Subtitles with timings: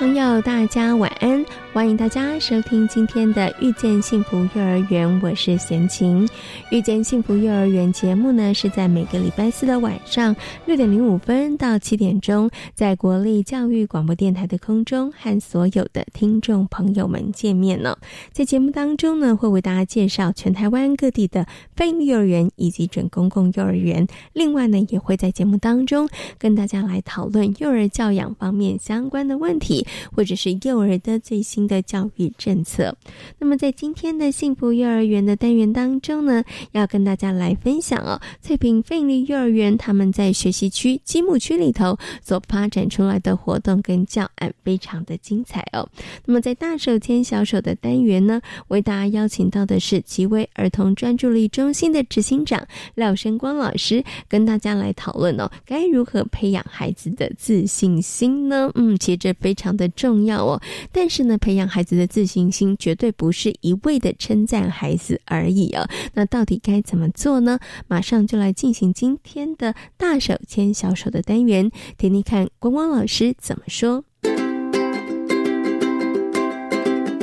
[0.00, 1.44] 朋友，大家晚安！
[1.72, 6.26] 欢迎大家收听今天的《遇见幸福幼儿园》，我是贤琴。
[6.72, 10.34] 《遇见幸福幼儿园》节目呢，是在每个礼拜四的晚上
[10.66, 17.96] 六点零五分到七点钟，在国立教育广播电台的空中和所有的听众朋友们见面了。
[18.32, 21.46] 在节目当中呢，会为大家介绍全台湾各地的
[21.76, 24.04] 非幼儿园以及准公共幼儿园。
[24.32, 29.86] 另外呢，也会在节目当中跟大家来讨论幼儿教养方面相关的问题。
[30.12, 32.96] 或者是幼儿的最新的教育政策。
[33.38, 45.88] 那么，在今天的幸福幼儿园的单元当中呢，要跟大家来分享哦，翠屏费力幼儿园他们在学习区积木区里头所发展出来的活动跟教案非常的精彩哦。
[46.26, 58.72] 那么，在大手牵小手的单元呢，为大家邀请到的是极为儿童专注力中心的执行长廖生光老师，跟大家来讨论哦，该如何培养孩子的自信心呢？
[58.74, 59.88] 嗯，其实这非常的。
[60.00, 60.62] 重要哦，
[60.92, 65.84] 但是呢，培培养孩子的自信心绝对不是一味的称赞孩子而已哦。
[66.14, 67.58] 那到底该怎么做呢？
[67.88, 74.04] 马上就来进行今天的大手牵小手的单元，听听看光光老师怎么说。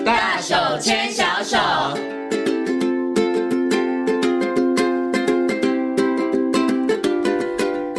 [0.03, 1.23] 大手牵小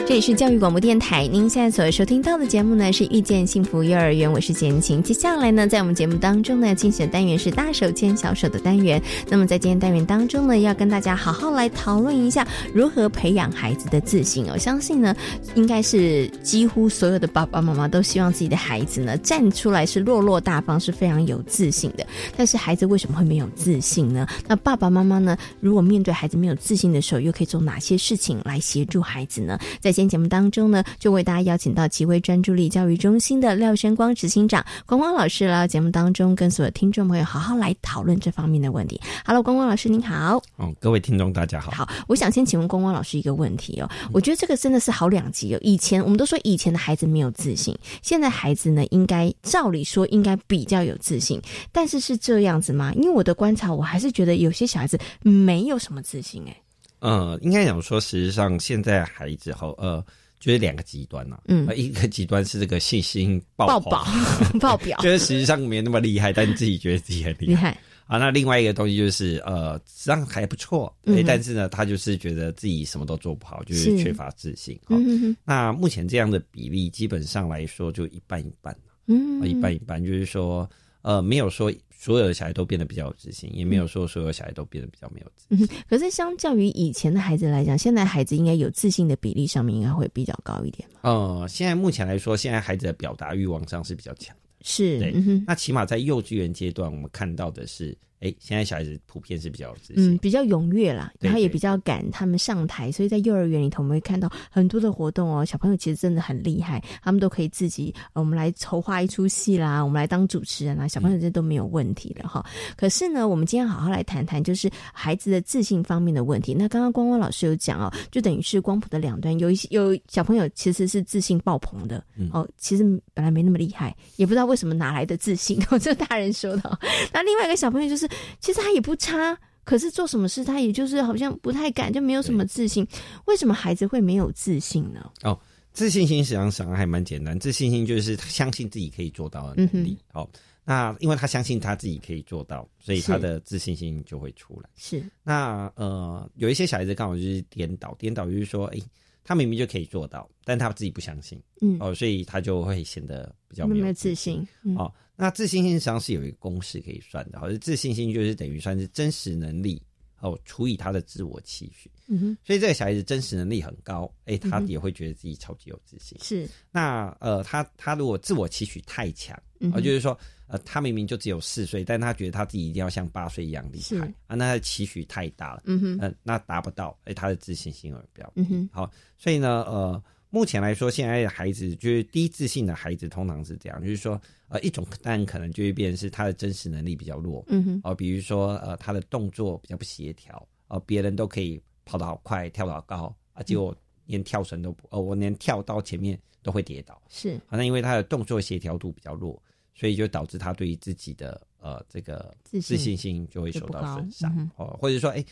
[0.09, 5.03] 这里是教育广播电台，您现在所收听到的节目呢是遇见幸福幼儿园，我是简晴。
[5.03, 8.99] 接下来呢，在我们节目当中呢，进行的单元是大手牵小手的单元。
[9.29, 14.57] 那么在今天单元当中呢，要跟大家好好来讨论一下如何培养孩子的自信我。
[14.57, 15.15] 相信呢，
[15.55, 22.07] 应该是几乎所有的爸爸妈妈都希望自己的孩子呢站出来是落落大方，是非常有自信的。
[22.35, 24.27] 但是孩子为什么会没有自信呢？
[24.47, 29.59] 那爸爸妈妈呢，如果面对孩子没有自信的时候，又可以做哪些事情来协助孩子呢？
[29.81, 39.01] 在今天节目当中呢，就为大家邀请到极为专注力教育中心的廖生光执行长光光老师来到节目当中，跟所有听众朋友好好来讨论这方面的问题。
[39.27, 40.41] Hello，光光老师您好。
[40.55, 41.73] 哦，各位听众大家好。
[41.73, 43.91] 好，我想先请问光光老师一个问题哦。
[44.13, 45.59] 我觉得这个真的是好两极哦。
[45.63, 51.43] 以前我们都说以前的孩子没有自信，现在孩子呢，应该照理说应该比较有自信，
[51.73, 52.93] 但是是这样子吗？
[52.95, 56.57] 因为我的观察，我还是觉得有些小孩子没有什么自信哎。
[57.01, 60.05] 呃，应该讲说，实际上现在孩子好呃。
[60.41, 64.07] 就是两个极端呐，嗯，一个极端是这个信心爆爆
[64.61, 67.77] 爆表，就是实际上没那么厉害，但自己觉得自己很厉害。
[68.07, 68.19] 啊。
[68.19, 74.79] 那另外一个东西就是呃，实际上还不错，哎，但是呢，他就是觉得自己什么都做不好，就是缺乏自信。
[74.91, 78.73] 嗯那目前这样的比例基本上来说就一半一半
[79.09, 80.71] 嗯，一半一半，就是说
[81.03, 81.73] 呃，没有说。
[82.01, 85.69] 所有的小孩都变得比较有自信，也没有说所有小孩都变得比较没有自信。
[85.91, 94.43] 可是相较于以前的孩子来讲，现在孩子应该有自信的比例上面应该会比较高一点呃，现在目前来说，现在孩子的表达欲望上是比较强的。
[94.63, 95.13] 是，对。
[95.45, 97.99] 那起码在幼稚园阶段，我们看到的是。
[98.21, 105.45] 哎，现在小孩子普遍是比较自信，嗯，比较踊跃啦，然后也比较敢他们上台，所以在幼儿园里头，我们会看到很多的活动哦。
[105.45, 112.45] 小朋友其实真的很厉害，他们都可以自己，我们来筹划一出戏啦，我们来当主持人啦，小朋友这都没有问题了哈。
[112.77, 116.53] 可是呢，我们今天好好来谈谈，就是孩子的自信方面的问题。
[116.53, 122.03] 那刚刚光光老师有讲哦，就等于是光谱的两端，有一些有小朋友其实是自信爆棚的
[122.33, 122.83] 哦，其实
[123.15, 126.79] 本来没那么厉害，也不知道为什么哪来的自信， 这大人说的。
[127.13, 128.08] 那另外一个小朋友就是。
[128.41, 132.87] 其实他也不差，可是做什么事他也就是好像不太敢，就没有什么自信。
[133.27, 135.11] 为什么孩子会没有自信呢？
[135.23, 135.39] 哦，
[135.73, 139.99] 自信心实际上还蛮简单，自信心就是相信自己可以做到的能力。
[140.13, 140.29] 哦，
[140.65, 144.69] 那因为他相信他自己可以做到，所以他的自信心就会出来。
[144.77, 148.79] 是那呃，有一些小孩子刚好就是颠倒，颠倒就是说，哎。
[149.25, 154.91] 他明明就可以做到，但他自己不相信，嗯，哦，所以他就会显得比较没有自信，哦。
[155.21, 159.83] 那自信心实际上是有一个公式可以算的，好，自信心就是等于算是真实能力
[160.21, 162.39] 哦除以他的自我期许，嗯哼。
[162.45, 166.17] 所以这个小孩子真实能力很高，哎，他也会觉得自己超级有自信。
[166.23, 166.49] 是。
[166.71, 169.37] 那呃，他他如果自我期许太强，
[169.73, 170.17] 啊，就是说，
[170.47, 178.69] 呃，他明明就只有四岁，但他觉得他自己一定要像八岁一样厉害啊，那他的期许太大了，嗯哼，呃，那达不到，哎，他的自信心而比较低。
[178.73, 180.01] 好，所以呢，呃，
[180.31, 193.77] 目前来说，现在的孩子就是低自信的孩子，通常是这样，就是说，呃，一种但可能就会变成是他的真实能力比较弱，嗯哼，哦，比如说，呃，他的动作比较不协调，哦，别人都可以跑得好快，跳得好高啊，结果。
[194.09, 199.39] 连跳绳都不，哦，我连跳到前面都会跌倒，是，好像因为他的动作协调度比较弱，
[199.75, 205.23] 所以就导致他对于自己的呃这个自信心就会受到损伤，哦，或者说，哎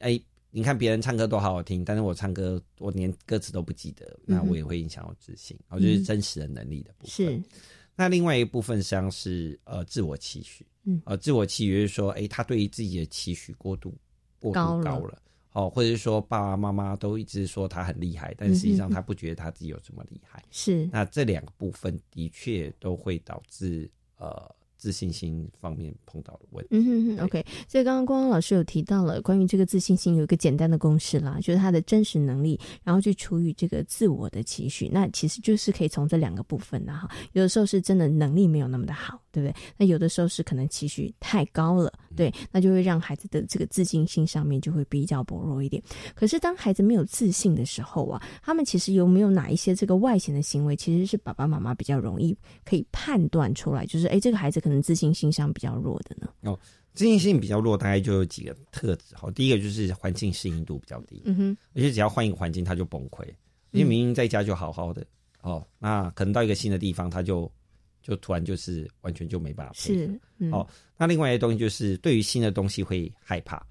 [0.00, 0.20] 哎，
[0.50, 7.10] 你看别人唱歌多好好听，但是我唱歌我连歌词都不记得，那我也会影响我自信，哦，就是真实的能力的部分。
[7.10, 7.42] 是，
[7.94, 13.94] 那另外一部分实际上是呃自我期许，嗯，呃自我期许就是说，哎，他对于自己的期许过度
[14.40, 15.22] 过度高了。
[15.52, 20.42] 哦，或者是说爸爸妈妈都一直说他很厉害，但实际上他不觉得他自己有这么厉害。
[20.50, 24.54] 是，那这两个部分的确都会导致呃。
[24.86, 26.76] 自信心方面碰到的问题。
[26.76, 27.44] 嗯哼哼，OK。
[27.66, 34.88] 所以刚刚光光老师有提到了关于这个自信心有一个简单的公式啦，就是他的真实能力，然后去除以这个自我的期许。
[34.88, 37.10] 那其实就是可以从这两个部分的哈。
[37.32, 39.56] 有的时候是真的能力没有那么的好，对不对？
[39.76, 45.80] 那有的时候是可能期许太高了，对，那就会让孩子的这个自信心上面就会比较薄弱一点。
[46.16, 54.56] 可是当孩子没有自信的时候啊，他们其实有没有哪一些这个外显的行为，其实是爸爸妈妈比较容易可以判断出来，就是哎，这个孩子。
[54.56, 56.28] 可能自信心上比较弱的呢？
[56.40, 56.58] 哦，
[56.94, 59.14] 自信心比较弱，大概就有几个特质。
[59.14, 63.22] 好，第一个就是环境适应度比较低，嗯哼，而且只要换一个环境，他就崩溃。
[63.72, 65.06] 因为明明在家就好好的，
[65.42, 67.52] 哦，那可能到一个新的地方，他就
[68.06, 69.72] 就突然就是完全就没办法。
[69.74, 70.20] 是，
[70.52, 70.66] 哦，
[70.96, 73.64] 那另外一个东西就是对于新的东西会害怕。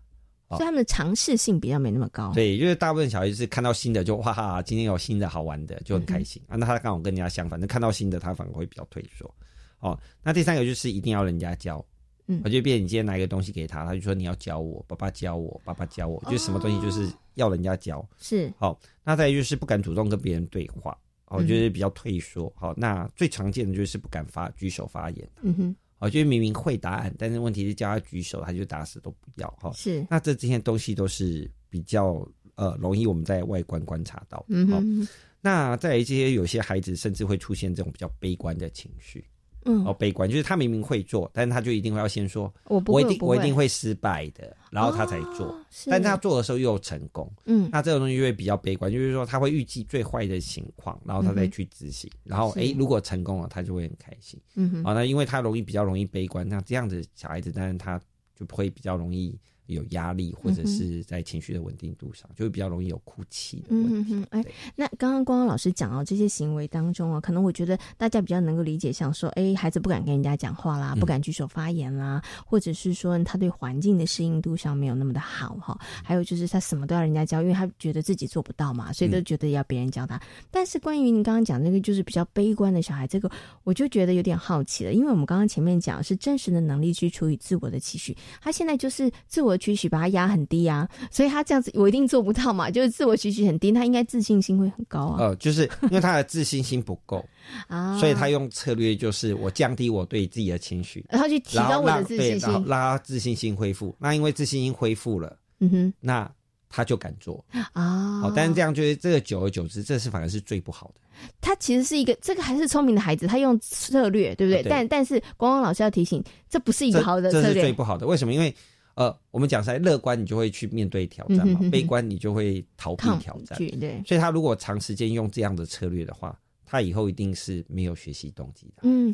[0.49, 2.31] 所以他们的尝试性比较没那么高。
[2.33, 6.55] 对，因为大部分小孩是看到新的就哇哈，今天有新的好玩的就很开心啊。
[6.55, 9.33] 那他刚好跟人家相反，那看到新的他反而会比较退缩。
[9.79, 11.83] 哦，那第三个就是一定要人家教，
[12.27, 18.79] 嗯，我就变你今天拿一个东西给他，他就说你要教我，爸爸教我，爸爸教我，就什么东西就是要人家教，是好。
[19.03, 20.95] 那再就是不敢主动跟别人对话，
[21.27, 22.51] 哦，就是比较退缩。
[22.55, 30.05] 好，那最常见的就是不敢发举手发言，嗯哼，哦，就是明明会答案，但是问题是叫他举手，他就打死都不要，哈，是。
[30.09, 35.07] 那这这些东西都是比较呃容易我们在外观观察到，嗯哼。
[35.41, 39.23] 那在这些有些孩子甚至会出现这种比较悲观的情绪。
[39.65, 45.55] 嗯，哦，悲观就是他明明会做，但是他就一定会要先说，我我一定我一定会失败的，然后他才做，
[45.87, 57.99] 但他做的时候又成功，嗯，那这种东西就会比较悲观，就是说他会预计最坏的情况，然后他再去执行，然后哎，如果成功了，他就会很开心，嗯哼，啊，那因为他容易比较容易悲观，那这样子小孩子，当然他
[58.35, 59.37] 就会比较容易。
[59.67, 64.25] 有压力或者是在情绪的稳定度上，就会比较容易有哭泣的问题。
[64.29, 64.43] 哎，
[64.75, 75.77] 那刚刚光光老师讲到这些行为当中啊，可能我觉得大家比较能够理解，像说，哎，孩子不敢跟人家讲话啦，不敢举手发言啦，或者是说他对环境的适应度上没有那么的好哈。
[76.03, 80.21] 还有就是他什么都要人家教，因为他觉得自己做不到嘛，所以都觉得要别人教他。
[80.51, 83.29] 但是关于你刚刚讲那个就是比较悲观的小孩，这个
[83.63, 95.17] 我就觉得有点好奇了，因为我们刚刚前面讲是真实的能力去处理自我的期许，他现在就是自我期许把他压很低啊，所以他这样子我一定做不到嘛， 就是自我期许很低，他应该自信心会很高啊。
[95.19, 97.23] 呃，就是因为他的自信心不够
[97.67, 103.95] 啊，所以他用策略就是我降低我对自己的情绪，然后去提高我的自信心，然后拉自信心恢复。
[103.99, 106.29] 那因为自信心恢复了，嗯哼，那
[106.69, 108.21] 他就敢做啊。
[108.21, 111.01] 好，但是这样就是这个久而久之，这是反而是最不好的。
[111.39, 114.61] 他其实是一个这个还是聪明的孩子，他用策略对不对？
[114.69, 118.05] 但但是光光老师要提醒，这不是一个好的策略，这是最不好的。
[118.05, 118.33] 为什么？
[118.33, 118.53] 因为
[118.95, 123.57] 呃，我们讲在乐观，你就会去面对挑战嘛；悲观，你就会逃避挑战。
[123.79, 128.83] 对，所以他如果长时间用这样的策略的话，他以后一定是没有学习动机的。
[128.83, 129.13] 嗯，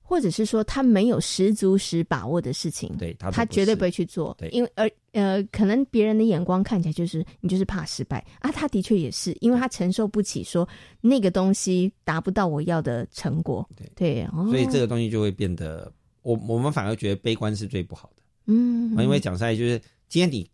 [0.00, 4.32] 或者是说他没有十足十把握的事情，对他他绝对不会去做。
[4.38, 8.52] 对，因为而呃，可能别人的眼光看起来就是你就是怕失败啊。
[8.52, 10.68] 他的确也是，因为他承受不起说
[11.00, 13.68] 那个东西达不到我要的成果。
[13.74, 15.92] 对对，所以这个东西就会变得，
[16.22, 18.22] 我我们反而觉得悲观是最不好的。
[18.46, 20.48] 嗯，因为讲出来就是今天你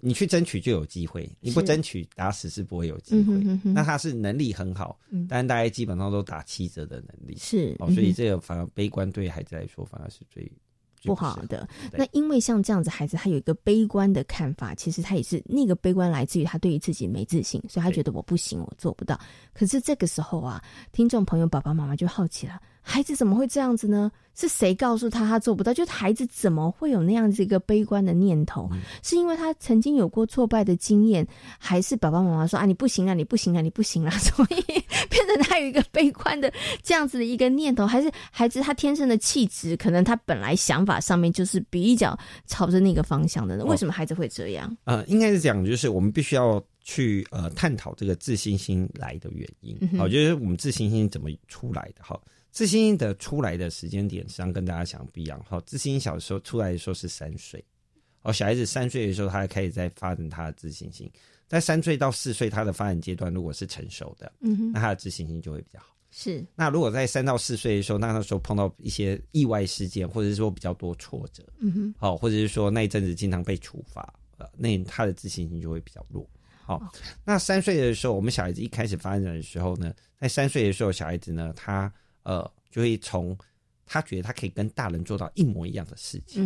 [0.00, 3.34] 你去争取就有机会，你不争取打死是不会有机会。
[3.64, 10.50] 那他是能力很好，但大家基本上都打七折的能力是，哦，所以这个反而悲观对孩子来说反而是最
[11.02, 11.68] 不好的。
[11.92, 19.18] 那因为像这样子孩子，他有一个悲观的看法，其实他也是那个悲观来自于他对于自己没自信，所以他觉得我不行，我做不到。
[19.52, 22.62] 可是这个时候啊，听众朋友爸爸妈妈就好奇了。
[22.82, 24.10] 孩子怎么会这样子呢？
[24.34, 25.74] 是谁告诉他他做不到？
[25.74, 28.68] 就是孩子怎么会有那样子一个悲观的念头？
[29.02, 31.26] 是因为他曾经有过挫败的经验，
[31.58, 34.62] 还是爸爸妈妈说啊你不行啊你不行啊你不行啊， 所以
[35.10, 36.50] 变成他有一个悲观的
[36.82, 37.86] 这样子的一个念头？
[37.86, 43.64] 还是孩子他天生的气质，可能他本来想法上面就是比较朝着那个方向的呢？
[43.66, 44.74] 为什么孩子会这样？
[44.84, 49.76] 呃，应该是讲，就是我们必须要去呃探讨这个自信心来的原因。
[49.98, 52.02] 好，就是我们自信心怎么出来的？
[52.02, 52.18] 哈。
[52.18, 55.42] 自信心的出来的时间点，实际上跟大家想不一样。
[55.48, 57.64] 好，自信心小的时候出来的时候是三岁，
[58.20, 61.10] 哦，小孩子三岁的时候，他开始在发展他的自信心。
[61.48, 65.94] 在三岁到四岁，他的发展阶段如果是成熟的，嗯哼，那他的自信心就会比较好。
[66.10, 66.44] 是。
[66.54, 76.26] 那如果在三到四岁的时候，那那时候碰到一些意外事件，或者是说比较多挫折，嗯哼，好，或者是说那一阵子经常被处罚，呃，那他的自信心就会比较弱。
[76.64, 76.90] 好，
[77.24, 81.92] 那三岁的时候，我们小孩子一开始发展的时候呢，在三岁的时候，小孩子呢，他。
[82.22, 83.36] 呃，就会从
[83.86, 86.42] 他觉得他可以跟大人做到一模一样的事情，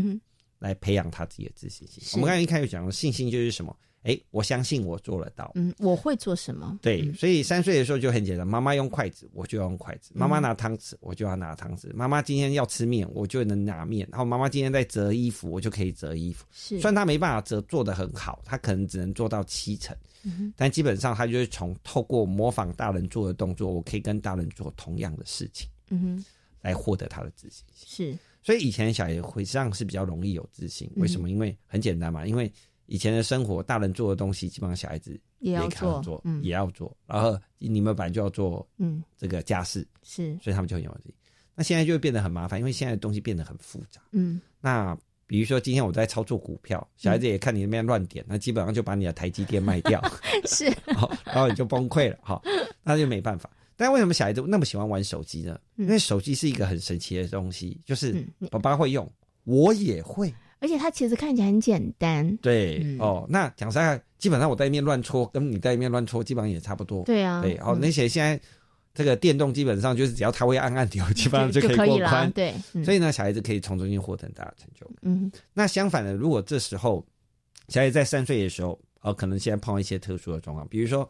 [0.59, 2.03] 来培养他自己的自信心。
[2.15, 3.77] 我们刚才一开始讲的信心就是什么？
[4.07, 5.51] 哎，我相信我做得到。
[5.57, 6.79] 嗯，我会做什么？
[6.81, 16.47] 对，所以三岁的时候就很简单，妈妈用筷子，我就要用筷子；妈妈拿汤匙，我就要拿汤匙；妈妈今天要吃面，我就能拿面；然后妈妈今天在折衣服，我就可以折衣服。
[16.53, 25.69] 是，虽然他没办法折做得很好，他可能只能做到七成，嗯但基本上他就是从透过模仿大人做的动作，我可以跟大人做同样的事情。
[25.91, 26.25] 嗯哼，
[26.63, 30.89] 来获得他的自信心是，所以以前小孩会上是比较容易有自信。
[30.97, 31.29] 为什么？
[31.29, 32.53] 因为很简单嘛，因为
[32.87, 36.97] 以前的生活，大人做的东西，基本上小孩子也要做，嗯，也要做。
[37.07, 41.15] 然后你们本来就要做，嗯，这个家事是，所以他们就很有自信。
[41.55, 44.01] 那现在就会变得很麻烦，因为现在的东西变得很复杂。
[44.13, 50.01] 嗯，那比如说今天我在操作股票，小孩子也看你那边乱点，那基本上就把你的台积电卖掉，
[50.47, 52.41] 是， 好，然后你就崩溃了，哈，
[52.83, 53.51] 那就没办法。
[53.75, 55.59] 但为什么小孩子那么喜欢玩手机呢？
[55.77, 59.11] 因为手机是一个很神奇的东西，就是爸爸会用，
[59.45, 62.37] 我也会，而且它其实看起来很简单。
[62.39, 67.03] 对哦，那讲实在，基本上我在一面乱搓，跟你在一面乱搓，基本上也差不多。
[67.05, 68.41] 对啊，对哦，那些现在
[68.95, 72.31] 这个电动基本上就是只要他会按按钮，基本上就可以过关。
[72.33, 74.97] 对，所以呢，小孩子可以从中间获得很大的成就感。
[75.03, 77.05] 嗯，那相反的，如果这时候
[77.69, 81.09] 小孩子在三岁的时候，哦，可能现在碰到一些特殊的状况，比如说。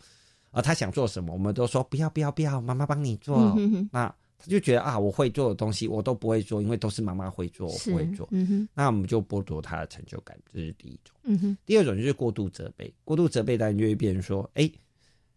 [0.53, 3.37] 啊，他想做什么，我们都说不要不要不要，妈妈帮你做。
[3.59, 8.28] 嗯哼那他就觉得啊，我会做的东西我都不会做，因为都是妈妈会做，我不会做。
[8.75, 11.57] 那我们就剥夺他的成就感，这是第一种。
[11.64, 14.62] 第二种就是过度责备，过度责备当然就会变成说，哎，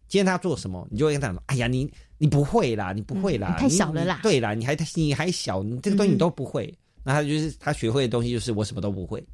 [0.08, 4.20] 今天他做什么，你就会跟他说，哎呀，你你不会啦，你不会啦，太小了啦。
[4.22, 6.72] 对啦，你还你还小，你这个东西你都不会。
[7.02, 9.24] 那他就是他学会的东西就是我什么都不会。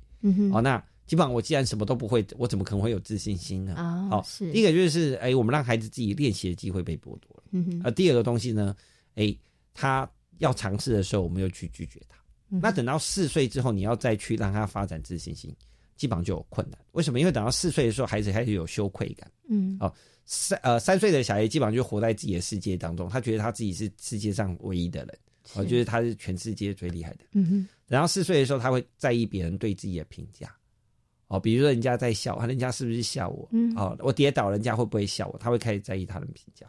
[0.52, 0.82] 哦，那。
[1.06, 3.74] 基本上我既然什么都不会，我怎么可能会有自信心呢？
[3.76, 7.42] 啊，好，第一个就是哎，我们让孩子自己练习的机会被剥夺了。
[7.52, 7.80] 嗯哼。
[7.84, 8.74] 而第二个东西呢，
[9.14, 9.32] 哎，
[9.76, 12.16] 他要尝试的时候，我们又去拒绝他。
[12.48, 15.54] 那等到四岁之后，你要再去让他发展自信心，
[15.96, 16.78] 基本上就有困难。
[16.92, 17.20] 为什么？
[17.20, 19.30] 因为等到四岁的时候，孩子开始有羞愧感。
[19.48, 19.76] 嗯。
[19.80, 19.92] 哦，
[20.24, 25.18] 三呃三岁的小孩基本上就活在自己的世界当中，他觉得他自己是世界上唯一的人，
[25.54, 27.24] 我觉得他是全世界最厉害的。
[27.32, 27.68] 嗯哼。
[27.86, 30.54] 然后四岁的时候，他会在意别人对自己的评价。
[31.28, 33.48] 哦，比如说人家在笑，人家是不是笑我？
[33.50, 35.38] 嗯，哦，我跌倒，人家会不会笑我？
[35.38, 36.66] 他会开始在意他的评价。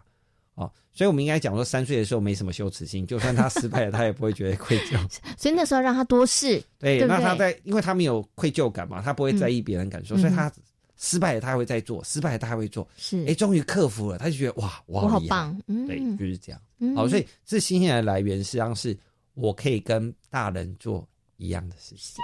[0.58, 4.98] 哦，所以我们应该讲说，三岁的时候没什么羞耻心，就算他失败了， 他也不会觉得愧疚。
[5.38, 10.52] 所以那时候让他多试，对，那他在，因为他没有愧疚感嘛，他不会在意别人感受，所以他
[10.98, 12.88] 失败了，他还会再做；失败了，他还会做。
[12.98, 15.56] 是，哎，终于克服了，他就觉得哇，我好棒，
[15.88, 16.60] 对，就是这样。
[16.96, 18.98] 好，所以自信心的来源实际上是
[19.36, 22.16] 我可以跟大人做一样的事情。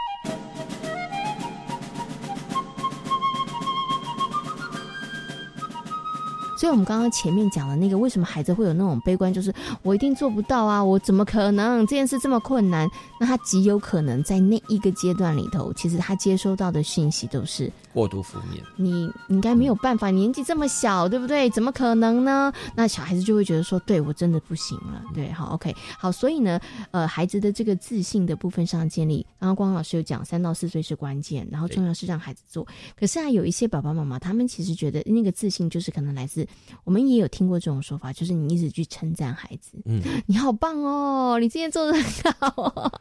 [6.63, 12.89] 所以，我们刚刚前面讲的那个，为什么孩子会有那种悲观，就是我一定做不到啊，我怎么可能这件事这么困难？
[13.19, 18.63] 那他极有可能在那一个阶段里头，其实他接收到的信息都是过度负面。
[18.77, 21.49] 你应该没有办法，年纪这么小，对不对？
[21.49, 22.53] 怎么可能呢？
[22.73, 25.03] 那小孩子就会觉得说，对我真的不行了。
[25.13, 26.09] 对，好，OK，好。
[26.09, 26.57] 所以呢，
[26.91, 32.65] 呃，孩子的这个自信的部分上建立，刚刚光光老师有讲，三到四岁是关键，然后重要是让孩子做。
[32.97, 36.47] 可是啊，有一些爸爸妈妈，他们其实觉得那个自信就是可能来自。
[36.83, 42.91] 我们也有听过这种说法，就是你一直去称赞孩子，嗯， 你好棒哦，你今天做的很好。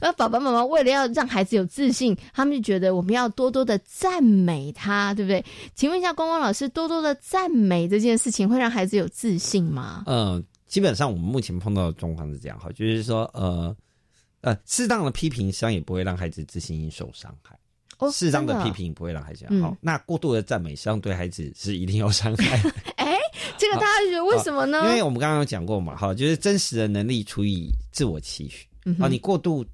[0.00, 5.44] 那 爸爸妈妈为了要让孩子有自信，他们就觉得我们要多多的赞美他，对不对？
[5.74, 10.04] 请问一下，光光老师，多多的赞美这件事情会让孩子有自信吗？
[10.06, 13.74] 嗯，基本上我们目前碰到的状况是这样哈，就是说，呃
[14.42, 17.58] 呃，适当的批评实际上也不会让孩子自信心受伤害。
[18.12, 22.56] 适当的批评不会让孩子好，那过度的赞美实际上对孩子是一定有伤害。
[22.96, 23.16] 哎，
[23.58, 24.78] 这个大家觉得为什么呢？
[24.86, 28.66] 因为我们刚刚有讲过嘛，哈，就是真实的能力除以自我期许。
[28.84, 29.64] 嗯啊，你过度，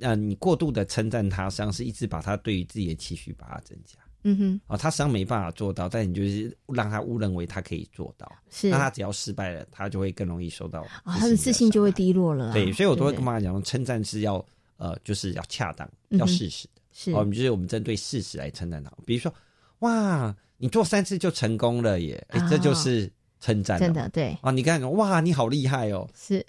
[0.00, 3.98] 呃，你过度的称赞他，实际上是一直把他对于自己的期许把它增加。
[4.28, 12.52] 嗯哼，啊，他实际上没办法做到，但你就是让他误认为他可以做到，是，那他只要失败了，他就会更容易受到啊，他的自信就会低落了。
[12.52, 14.44] 对，所以我都会跟妈妈讲，称赞是要
[14.78, 16.68] 呃，就是要恰当，要适时
[17.04, 17.12] 的。
[17.12, 19.32] 是，哦，就是我们针对事实来称赞他，比如说，
[19.80, 23.10] 哇，你做三次就成功了耶，哎，这就是
[23.40, 24.36] 称赞，真的对。
[24.40, 26.44] 啊，你看，哇，你好厉害哦， 是，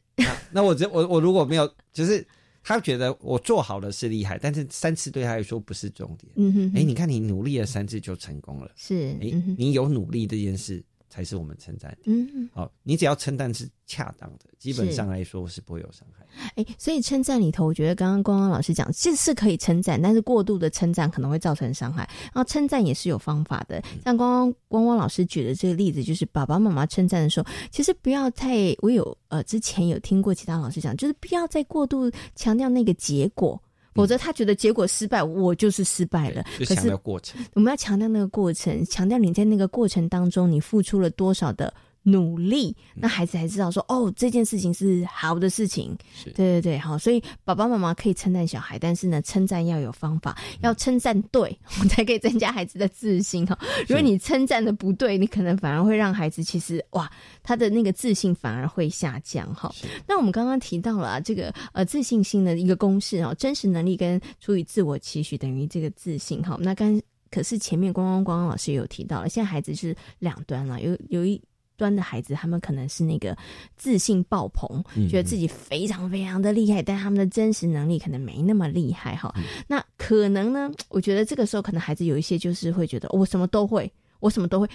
[0.52, 2.26] 那我这我我如果没有，就是
[2.64, 10.84] 他觉得我做好了是厉害，但是三次对他来说不是重点，嗯哼，哎，你看你努力了三次就成功了，是，哎，你有努力这件事。
[11.10, 11.96] 才是我们称赞。
[12.06, 16.26] 嗯，好，你只要称赞是恰当的，基本上来说是不会有伤害。
[16.56, 22.08] 哎，所以称赞里头，我觉得刚刚光光老师讲，这是可以称赞，但是过度的称赞可能会造成伤害。
[22.26, 33.62] 然后称赞也是有方法的，像光光光光老师举的这个例子，就是爸爸妈妈称赞的时候，其实不要太，我有呃之前有听过其他老师讲，就是不要再过度强调那个结果。
[33.98, 36.42] 否则他觉得结果失败，我就是失败了。
[36.58, 41.74] 就强调过程，我们要强调那个过程，强调你在那个过程当中你付出了多少的。
[42.08, 45.94] 努力，那孩子才知道说哦，这件事情是好的事情。
[46.24, 53.60] 对对对，好，所以爸爸妈妈可以称赞小孩，但是呢，称赞要有方法，要称赞对， 我才可以增加孩子的自信哈。
[53.90, 57.12] 如果你称赞的不对，你可能反而会让孩子其实哇，
[57.44, 59.70] 他的那个自信反而会下降哈。
[60.08, 66.58] 那我们刚刚提到了这个呃自信心的一个公式哦，真实能力跟出于自我期许等于这个自信哈。
[66.62, 71.42] 那刚可是前面光光光光老师也有提到了，现在孩子是两端了，有有一。
[71.78, 73.38] 端的孩子，他们可能是那个
[73.78, 79.34] 自信爆棚，觉得自己非常非常的厉害，但他们的真实能力可能没那么厉害哈。
[79.68, 80.70] 那可能呢？
[80.90, 84.68] 我觉得这个时候可能孩子有一些就是会觉得我什么都会，我什么都会，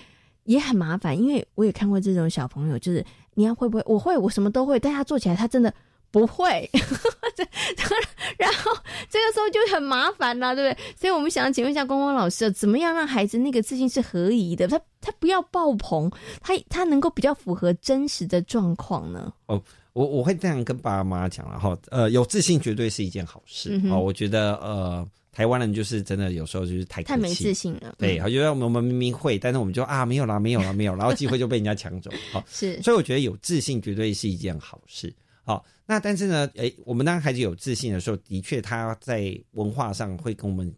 [0.45, 1.19] 也很麻烦。
[1.21, 3.05] 因为我也看过这种小朋友，就是
[3.35, 3.85] 你要会不会？
[3.87, 5.75] 我会，我什么都会，但他做起来他真的。
[6.13, 6.69] 不会，
[8.39, 8.71] 然后
[9.09, 10.95] 这个时候就很麻烦了，对不对？
[10.95, 14.69] 所以我们想请问一下光光老师，怎么样让孩子那个自信是合宜的？
[14.69, 16.11] 他他不要爆棚，
[16.43, 19.33] 他他能够比较符合真实的状况呢？
[19.47, 19.61] 哦，
[19.95, 23.99] 我我会这样跟爸爸妈妈讲了哈，呃，有自信绝对是一件好事哦。
[23.99, 32.11] 我觉得呃，台湾人就是真的有时候就是太太没自信了，对，他觉得我们明明会，但是我们就啊没有啦，没有啦，没有，然后机会就被人家抢走。
[32.31, 35.11] 好， 是，所以我觉得有自信绝对是一件好事。
[35.43, 40.73] 好，那但是呢，诶，我们当孩子有自信的时候，的确他在文化上会跟我们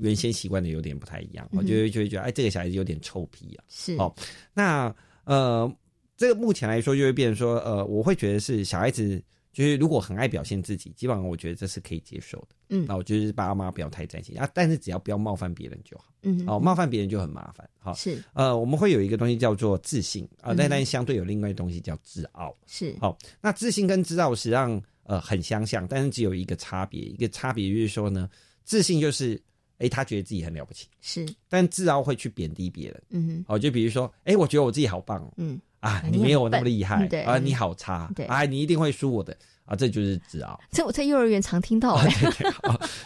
[0.00, 3.64] 原先习惯的有点不太一样，我就会就会觉得，哎，这个小孩子有点臭皮啊。
[3.68, 4.14] 是，哦，
[4.52, 4.94] 那
[5.24, 5.72] 呃，
[6.16, 9.22] 这个目前来说就会变成说，呃，我会觉得是小孩子。
[9.52, 12.48] 就是如果很爱表现自己，基本上我觉得这是可以接受的。
[12.68, 16.04] 嗯，那我就是爸妈不要太担心啊，但是只要不要冒犯别人就好。
[16.22, 17.68] 嗯，哦，冒犯别人就很麻烦。
[17.78, 22.56] 好，是呃，我们会有一个东西叫做自信啊，但但相对有另外一个东西叫自傲。
[22.66, 28.30] 是，好，那自信跟自傲实际上呃很相像，但是只有一个差别，一个差别就是说呢，
[28.64, 29.40] 自信就是
[29.78, 33.02] 哎他觉得自己很了不起，是，但自傲会去贬低别人。
[33.08, 35.28] 嗯哼，好，就比如说哎，我觉得我自己好棒。
[35.36, 35.60] 嗯。
[35.80, 37.38] 啊，你没有我那么厉害啊！
[37.38, 39.74] 你好差，啊，你一定会输我的啊！
[39.74, 40.60] 这就是自傲。
[40.70, 41.98] 这我在幼儿园常听到。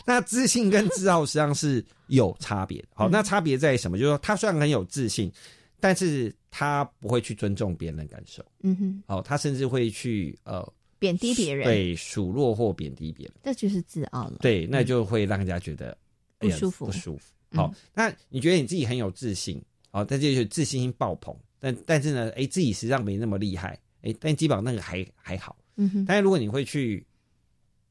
[0.04, 2.84] 那自信跟自傲实际上是有差别。
[2.92, 3.96] 好，那差别在什么？
[3.96, 5.30] 就是说，他虽然很有自信，
[5.78, 8.44] 但是他不会去尊重别人的感受。
[8.62, 9.02] 嗯哼。
[9.06, 10.66] 好，他甚至会去呃
[10.98, 14.38] 贬低别人，对数落或贬低别人，这就是自傲了。
[14.40, 15.96] 对，那就会让人家觉得
[16.38, 17.32] 不舒服，不舒服。
[17.52, 21.32] 好，那你觉得你自己很有自信，好，但就是自信心爆棚。
[21.64, 25.56] 但但是呢，哎，自己实际上没那么厉害，哎，但基本上那个还还好。
[25.76, 26.04] 嗯哼。
[26.04, 27.02] 但是如果你会去，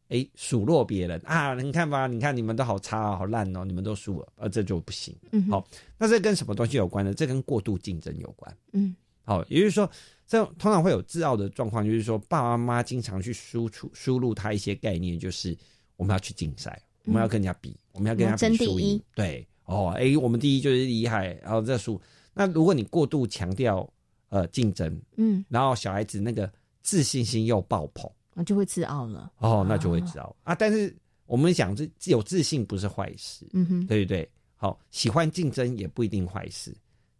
[0.09, 5.15] 哎，数落别人啊，你看吧，你看你们都好差，好烂哦，你们都输了，啊，这就不行。
[5.31, 5.49] 嗯。
[5.49, 7.15] 好，那这跟什么东西有关呢？
[7.15, 8.55] 这跟过度竞争有关。
[8.73, 8.95] 嗯。
[9.23, 9.89] 好，也就是说，
[10.27, 15.57] 这通常会有自傲的状况，就是说，爸爸妈妈经常去输出输入他一些概念，就是
[15.95, 19.01] 我们要去竞赛，我们要跟人家比，我们要跟人家比输赢。
[19.15, 19.47] 对。
[19.65, 21.99] 哦，哎，我们第一就是厉害，然后再输。
[22.33, 23.87] 那如果你过度强调
[24.29, 29.31] 呃竞争，嗯，然后小孩子那个自信心又爆棚，那就会自傲了。
[29.37, 30.55] 哦，那就会自傲啊。
[30.55, 34.29] 但是我们讲这有自信不是坏事，嗯哼，对不对？
[34.55, 36.75] 好，喜欢竞争也不一定坏事，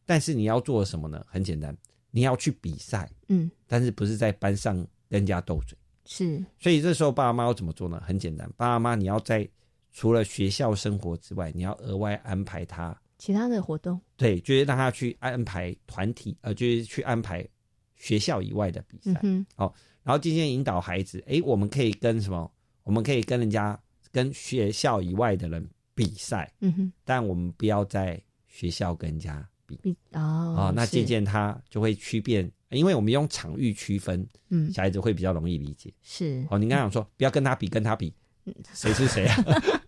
[0.06, 1.26] 但是你要做什么呢？
[1.30, 1.76] 很简单，
[2.10, 4.88] 你要去比赛，嗯，但是不是在班上跟
[5.20, 5.78] 人家斗嘴？
[6.06, 6.44] 是。
[6.60, 8.02] 所以这时候爸爸妈妈要怎么做呢？
[8.06, 9.48] 很简单，爸爸妈妈你要在
[9.92, 12.98] 除了学校生活之外，你要额外安排他。
[13.24, 17.48] 其他的活动，对，就是让他去安排团体，呃，就是去安排
[17.96, 19.14] 学校以外的比赛，
[19.56, 22.52] 哦，然后今天引导孩子，哎，我们可以跟什么？
[22.84, 23.80] 我们可以跟人家
[24.12, 29.80] 跟学校以外的人比赛，嗯哼，但我们不要在学校跟人家比。
[30.12, 30.20] 哦
[30.58, 35.94] 哦，那渐渐他就会区辨，因为我们用场域区分，嗯，小孩子会比较容易理解。
[36.02, 36.46] 是。
[36.50, 38.14] 哦，你刚刚说不要跟他比，跟他比，
[38.74, 39.38] 谁是谁啊？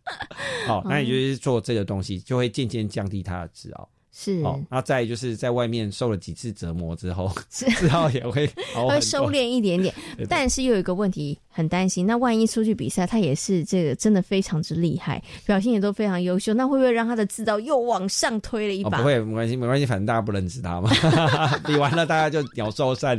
[0.65, 3.89] 好，那你就是做这个东西，就会渐渐降低它的自傲。
[4.17, 8.47] 是哦，那再就是在外面受了几次折磨之后， 自傲也会
[8.87, 9.93] 会收敛一点点。
[10.29, 18.99] 但是又有一个问题，很担心，那万一出去比赛，他也是这个真的非常之厉害，表现也都非常优秀，那会不会让他的自傲又往上推了一把？
[18.99, 20.89] 不会，没关系，没关系，反正大家不认识他嘛。
[21.67, 23.17] 比完了，大家就鸟兽散。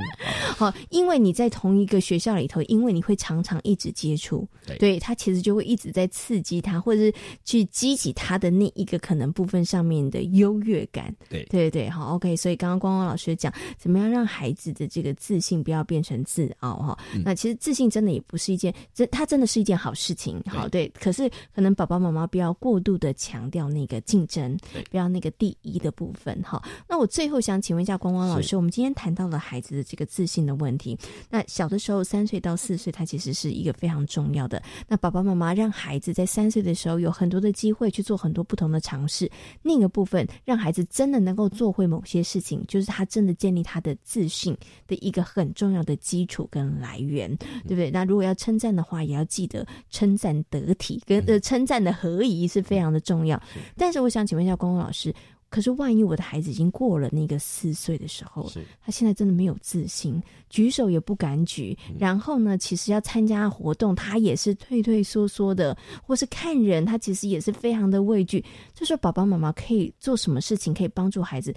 [0.57, 7.13] 好，因为你在同一个学校里头，因为你会常常一直接触，对他其实就会一直在刺激他，或者是
[7.45, 11.15] 去激起他的那一个可能部分上面的优越感。
[11.29, 12.35] 对对对，好，OK。
[12.37, 16.99] 所以刚刚光光老师讲，怎么样让孩子的这个自信不要变成自傲哈？
[17.25, 20.41] 那其实自信真的也不是一件，真它真的是一件好事情。
[20.47, 20.89] 好，对。
[21.01, 24.57] 可是可能爸爸妈妈不要过度的强调那个竞争，
[24.91, 26.63] 不要那个第一的部分哈。
[26.89, 30.47] 那我最后想请问一下光光老师，我们今天谈到了孩子的这个自信。
[30.47, 30.97] 的问题，
[31.29, 34.63] 那小的时候三岁到四岁，它其实是一个非常重要的。
[34.87, 39.29] 那爸爸妈妈让孩子在三岁的时候有很多的机会去做很多不同的尝试，
[39.63, 47.35] 另一个部分让孩子真的能够做会某些事情，就是他真的建立他的自信的一个很重要的基础跟来源，
[47.65, 47.91] 对不对？
[47.91, 53.41] 那如果要称赞的话，也要记得称赞得体跟呃称赞的合宜是非常的重要。
[53.77, 55.15] 但是我想请问一下光光老师。
[55.49, 68.45] 可是，万一我的孩子已经过了那个四岁的时候，他现在真的没有自信，举手也不敢举，然后呢，其实要参加活动，他也是退退缩缩的，或是看人，他其实也是非常的畏惧。
[68.75, 71.55] 这时候，爸爸妈妈可以做什么事情可以帮助孩子，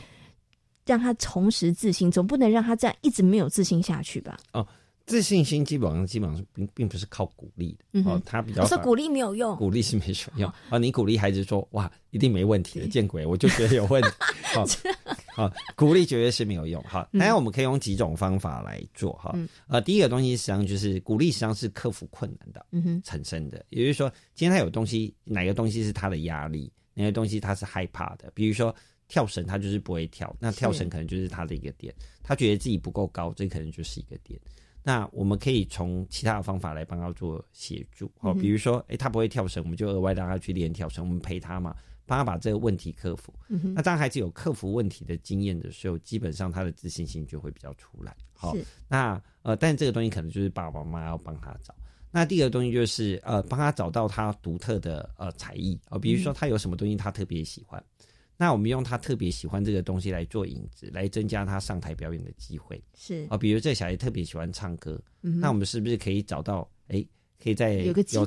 [0.85, 2.11] 让他重拾自信？
[2.11, 4.37] 总不能让他这样一直没有自信下去吧？
[4.53, 4.65] 哦。
[5.09, 10.77] 自信心基本上基本上并并不是靠鼓励的哦，他比较说鼓励没有用，鼓励是没什么用啊。
[10.77, 14.09] 你鼓励孩子说哇，一定没问题的，见鬼，我就觉得有问题。
[14.53, 14.65] 好，
[15.35, 16.79] 好，鼓励绝对是没有用。
[16.83, 19.35] 好，当然我们可以用几种方法来做哈。
[19.67, 23.65] 呃，第一个东西实际上就是鼓励，实际上是克服困难的，嗯哼，产生的。
[23.69, 28.31] 也就是说，今天他有东西，哪个东西是他的压力，哪个东西他是害怕的。
[28.35, 28.75] 比如说
[29.07, 31.91] 跳绳，他就是不会跳，那跳绳可能就是他的一个点，
[32.21, 34.39] 他觉得自己不够高，这可能就是一个点。
[34.81, 43.33] 那我们可以从其他的方法来帮他做协助，好，比如说，哎，他不会跳绳，我们就额外让他去练跳绳，我们陪他嘛，帮他把这个问题克服。
[43.75, 48.15] 那当孩子有克服问题的经验的时候，基本上他的自信心就会比较出来。
[48.33, 48.55] 好，
[48.87, 51.75] 那呃，但这个东西可能就是爸爸妈妈要帮他找。
[52.11, 57.83] 那第二个东西就是呃，帮他找到他独特的呃才艺啊，比如说他有什么东西他特别喜欢。
[58.41, 62.81] 那我们用他特别喜欢这个东西来做引子，来增加他上台表演的机会。
[62.95, 66.65] 是啊，比如这小孩特别喜欢唱歌，那我们是不是可以找到？
[66.87, 67.05] 哎，
[67.43, 68.17] 可以在有个机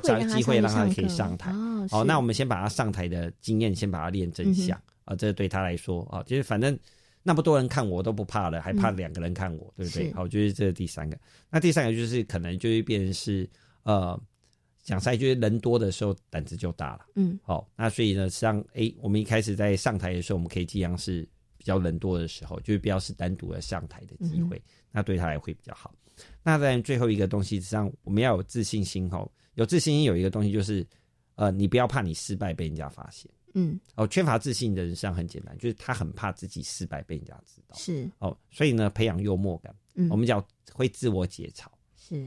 [0.43, 1.51] 会让他可以上台。
[1.91, 6.79] 哦，那我们先把他上台的经验先把他练真相啊，这对他来说啊，就是反正
[7.23, 10.13] 那么多人看我都不怕了，还怕两个人看我，对不对？
[10.13, 11.19] 好，就是这是第三个。
[11.51, 13.49] 那第三个就是可能就会变成是
[13.85, 14.21] 呃。
[14.83, 21.23] 讲赛就是人多的时候胆子就大了，嗯，好，那所以呢，实际上，哎，我们一开始在上台的时候，我们可以尽量是
[21.57, 25.95] 比较人多的时候，就是不要是单独的上台的机会，那对他来会比较好。
[26.43, 30.87] 那在最后一个东西，实际上我们要有自信心，哦，有自信心有一个东西就是，
[31.37, 41.67] 呃，你不要怕你失败被人家发现，嗯，哦，缺乏自信的人实际上很简单，就是他很怕自己失败被人家知道，是，哦，所以呢，培养幽默感，嗯，我们叫会自我解嘲。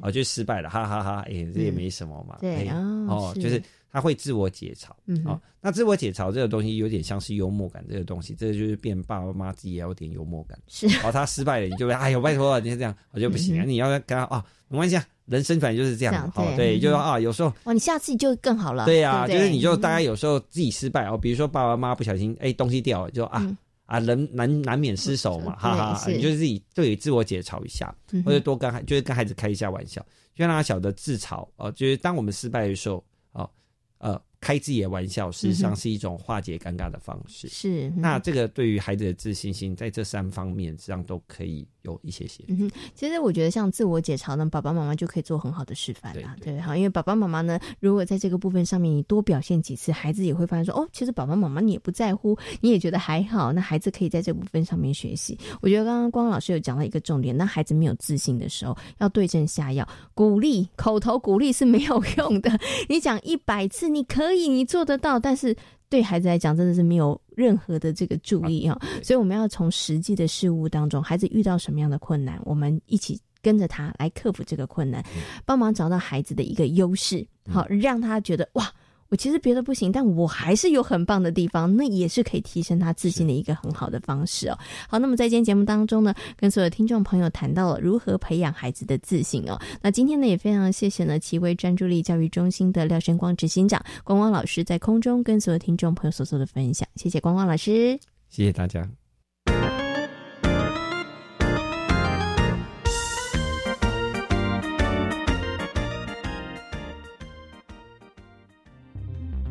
[0.02, 1.26] 哦，就失败了，哈哈哈！
[1.28, 2.38] 哎，这也没什么嘛。
[2.42, 2.68] 对
[3.08, 4.90] 哦，就是他会自我解嘲。
[5.06, 10.58] 嗯哦，那自我解嘲这个东西有点像是幽默感，这个东西，这个就是变爸爸妈妈自己也有点幽默感。
[10.68, 13.64] 是哦，他失败了，你就会哎呦，拜托，你是这样，我就不行啊！
[13.66, 16.32] 你要跟他啊，没关系啊，人生反正就是这样。
[16.36, 18.86] 哦，对，就说啊，有时候哇，你下次就更好了。
[18.86, 23.56] 对呀，就是你就大概有时候自己失败哦，比如说爸爸妈妈不小心哎东西掉了，就啊。
[23.86, 27.96] 啊，人难难免失手嘛，哈哈，你就自己对自我解嘲一下，
[28.26, 30.02] 或者多跟孩，就是跟孩子开一下玩笑，
[30.34, 33.50] 就让他晓得自嘲哦，就是当我们失败的时候，哦，
[33.98, 34.22] 呃。
[34.42, 37.48] 开自己的玩笑，事实上是一种化解尴尬的方式。
[37.48, 42.44] 是，那这个对于孩子的自信心，在这三方面实际上都可以有一些些。
[42.48, 46.36] 嗯其实我觉得像自我解嘲呢，爸爸妈妈就可以做很好的示范啦。
[46.42, 53.52] 对，好，因为爸爸妈妈呢，如果在这个部分上面你多表现几次，孩子也会发现说，哦，其实爸爸妈妈你也不在乎，你也觉得还好。
[53.52, 55.38] 那孩子可以在这部分上面学习。
[55.62, 62.60] 我觉得刚刚光老师有讲到一个重点，那孩子没有自信的时候，要对症下药，鼓励，口头鼓励是没有用的。
[62.88, 64.46] 你讲一百次，你可以。
[64.56, 65.56] 你做得到，但是
[65.96, 75.02] 对孩子来讲真的是没有任何的这个注意啊，所以我们要从实际的事物当中，孩子遇到什么样的困难，我们一起跟着他来克服这个困难，
[75.46, 78.70] 帮忙找到孩子的一个优势，好让他觉得哇。
[79.10, 84.58] 我其实别的不行，但我还是有很棒的地方，那也是可以提升他自信的一个很好的方式哦。
[84.90, 89.60] 好，那么在今天节目当中呢，跟所有听众朋友谈到了如何培养孩子的自信哦。
[89.82, 99.05] 那今天呢，也非常谢谢呢，奇威专注力教育中心的廖生光执行长光光老师在空中跟所有听众朋友所做的分享，谢谢光光老师，谢谢大家。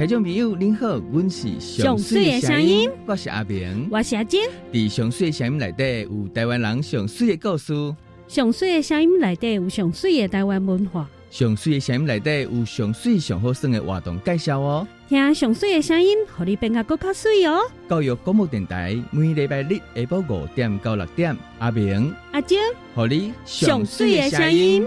[0.00, 4.40] 听众朋友您好，我是上水的声音，我是阿平，我是阿金。
[4.72, 7.74] 伫上水的声音内底有台湾人上水的故事，
[8.26, 14.88] 上水的声音内底有上水的台湾文化，上水的声音内底有上水上好耍的活动介绍哦。
[15.06, 17.60] 听上水的声音，互你变个更加水哦。
[17.86, 22.58] 教育广播电台每礼拜日下晡五点到六点，阿平、阿金，
[22.94, 24.86] 互你上水的声音。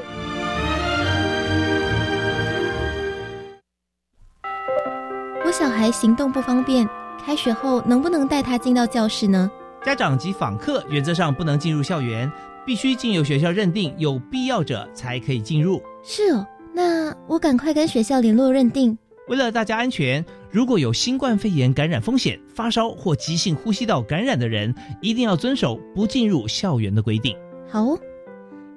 [5.53, 6.89] 小孩行动不方便，
[7.23, 9.51] 开学后能不能带他进到教室呢？
[9.85, 12.29] 家长及访客原则上不能进入校园，
[12.65, 15.79] 必须经由学校认定有必要者才可以进入。
[16.01, 18.97] 是哦，那我赶快跟学校联络认定。
[19.27, 27.37] 为了大家安全，如果有新冠肺炎感染风险、发烧或急性呼吸道感染的人，一定要遵守不进入校园的规定。
[27.69, 27.99] 好，哦，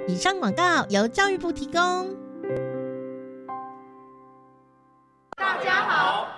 [0.07, 2.07] 以上广告由教育部提供。
[5.37, 6.16] 大家好，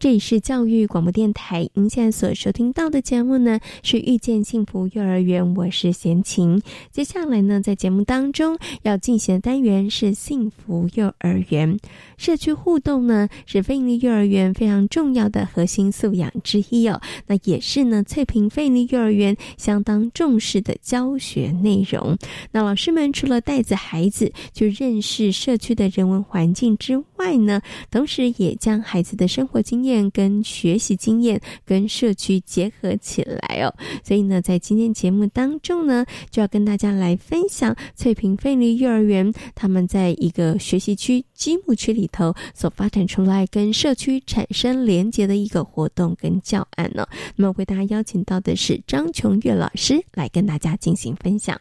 [0.00, 6.62] 这里是教育广播电台，您现在所收听到的节目呢是遇见幸福幼儿园，我是贤琴。
[6.90, 11.78] 接下来呢，在节目当中要进行的单元是幸福幼儿园
[12.16, 16.98] 社区互动呢，是非营利幼儿园非常重要的核心素养之一哦。
[17.26, 22.16] 那也是呢，翠屏非营利幼儿园相当重视的教学内容。
[22.52, 27.60] 那老师们除了带着孩子去认识社区的人文环境之外呢，
[27.90, 29.89] 同时也将孩子的生活经验。
[30.10, 33.74] 跟学习经验跟社区结合起来哦，
[34.04, 47.06] 所以呢，在今天节目当中呢，就要跟大家来分享翠屏费力幼儿园他们在一个学习区积木区里头所发展出来跟社区产生连结的一个活动跟教案呢。
[47.36, 51.60] 那么为大家邀请到的是张琼月老师来跟大家进行分享。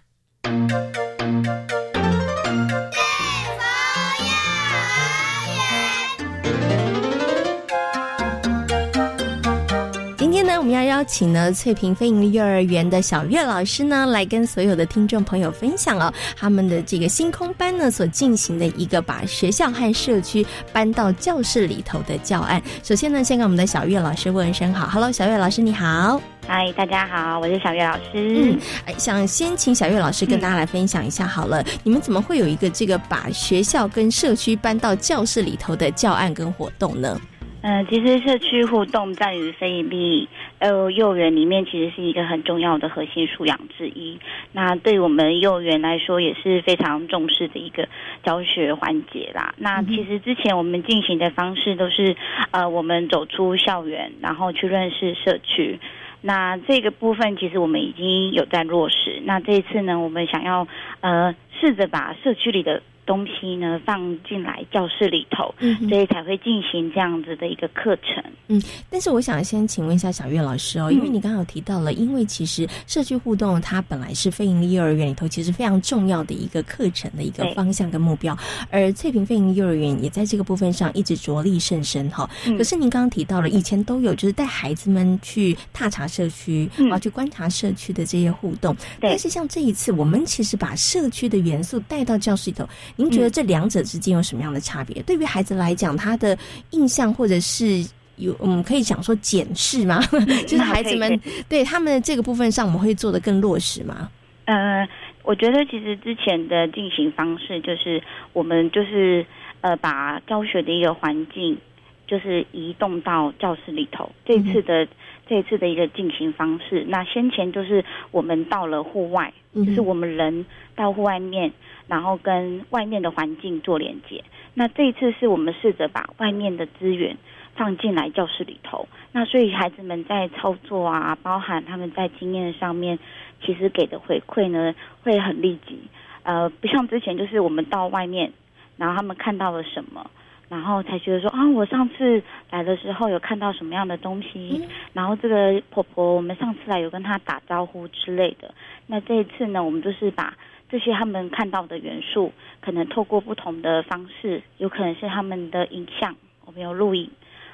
[10.70, 22.62] 们要邀请呢翠屏飞营幼儿园的小月老师呢，来跟所有的听众朋友分享哦，他们的这个星空班呢所进行的一个把学校和社区搬到教室里头的教案。
[22.84, 28.12] 首先呢，先跟我们的小月老师问声好，Hello，小月老师你好，嗨，大家好，我是小月老师。
[28.14, 28.60] 嗯，
[29.00, 37.20] 想先请小月老师跟大家来分享一下好了，你们怎么会有一个这个把学校跟社区搬到教室里头的教案跟活动呢？
[37.62, 44.18] 嗯，其实社区互动在于非营利呃幼儿园里面，其实是一个很重要的核心素养之一。
[44.54, 47.90] 那对我们幼儿园来说，也是非常重视的一个
[48.24, 49.54] 教学环节啦。
[49.58, 52.16] 那其实之前我们进行的方式都是，
[52.52, 55.80] 呃，我们走出校园，然后去认识社区。
[56.22, 59.22] 那这个部分其实我们已经有在落实。
[59.26, 60.66] 那这一次呢，我们想要
[61.02, 62.82] 呃试着把社区里的。
[63.10, 65.52] 东西呢放进来教室里头，
[65.90, 68.24] 所以才会进行这样子的一个课程。
[68.50, 78.38] 嗯，但是我想先请问一下小月老师哦，因为你刚刚有提到了，因为其实社区互动它本来是非营利幼儿园里头其实非常重要的一个课程的一个方向跟目标，
[78.70, 82.30] 而翠屏非营利幼儿园也在这个部分上一直着力甚深哈。
[82.60, 92.70] 可是您刚刚提到了以前都有就是带孩子们去踏查社区啊，去观察社区的这些互动，但是像这一次我们其实把社区的元素带到教室里头。
[93.00, 95.02] 您觉得这两者之间有什么样的差别？
[95.04, 96.38] 对于孩子来讲，他的
[96.72, 97.82] 印象或者是
[98.18, 100.02] 有嗯，可以讲说检视吗？
[100.46, 104.12] 就是孩子们对他们的这个部分上，我们会做的更落实吗？
[104.44, 104.86] 呃，
[105.24, 109.26] 我觉得其实之前的进行方式就是我们就是
[109.62, 111.58] 呃把教学的一个环境
[112.06, 114.12] 就是移动到教室里头。
[114.26, 114.86] 这次的
[115.30, 121.54] 这一次的一个进行方式，那先前就是我们到了户外，就是我们人到户外面，
[121.88, 124.24] 然后跟外面的环境做连接。
[124.56, 127.16] 那这一次是我们试着把外面的资源
[127.56, 128.88] 放进来教室里头。
[129.12, 132.98] 那所以孩子们在操作啊，包含他们在经验上面。
[133.42, 135.80] 其实给的回馈呢会很立即，
[136.24, 138.34] 呃，不像之前就是我们到外面，
[138.76, 140.12] 然后他们看到了什么，
[140.50, 148.54] 然后才觉得说啊，我上次来的时候有看到什么样的东西，然后这个婆婆我们上次来有跟她打招呼之类的。
[148.88, 150.36] 那这一次呢，我们就是把
[150.68, 157.10] 这些他们看到的元素，可能透过不同的方式，有可能是他们的影像，我们有录影，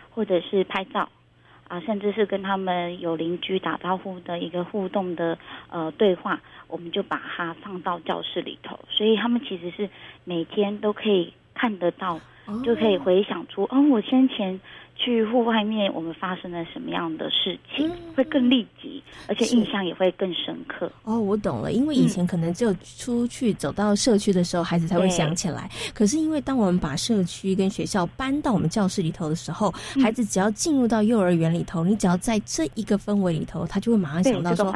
[0.10, 1.10] 或者是拍照。
[1.68, 5.36] 啊，甚至是跟他们有邻居打招呼的一个互动的
[5.68, 9.90] 呃对话，我们就把它放到教室里头，所以他们其实是
[10.26, 12.20] 每天都可以看得到，
[12.64, 14.60] 就可以回想出，哦，我先前。
[14.96, 20.90] 去户外面，我们发生了什么样的事情，会更立即，而且印象也会更深刻。
[21.04, 25.70] 哦，我懂了，因为以前可能只有出去走到社区的时候，孩子才会想起来。
[25.94, 29.70] 可是因为当我们把社区跟学校搬到我们教室里头的时候，
[30.02, 34.74] 孩子只要进入到幼儿园里头，你只要在这一个氛围里头，他就会马上想到说：“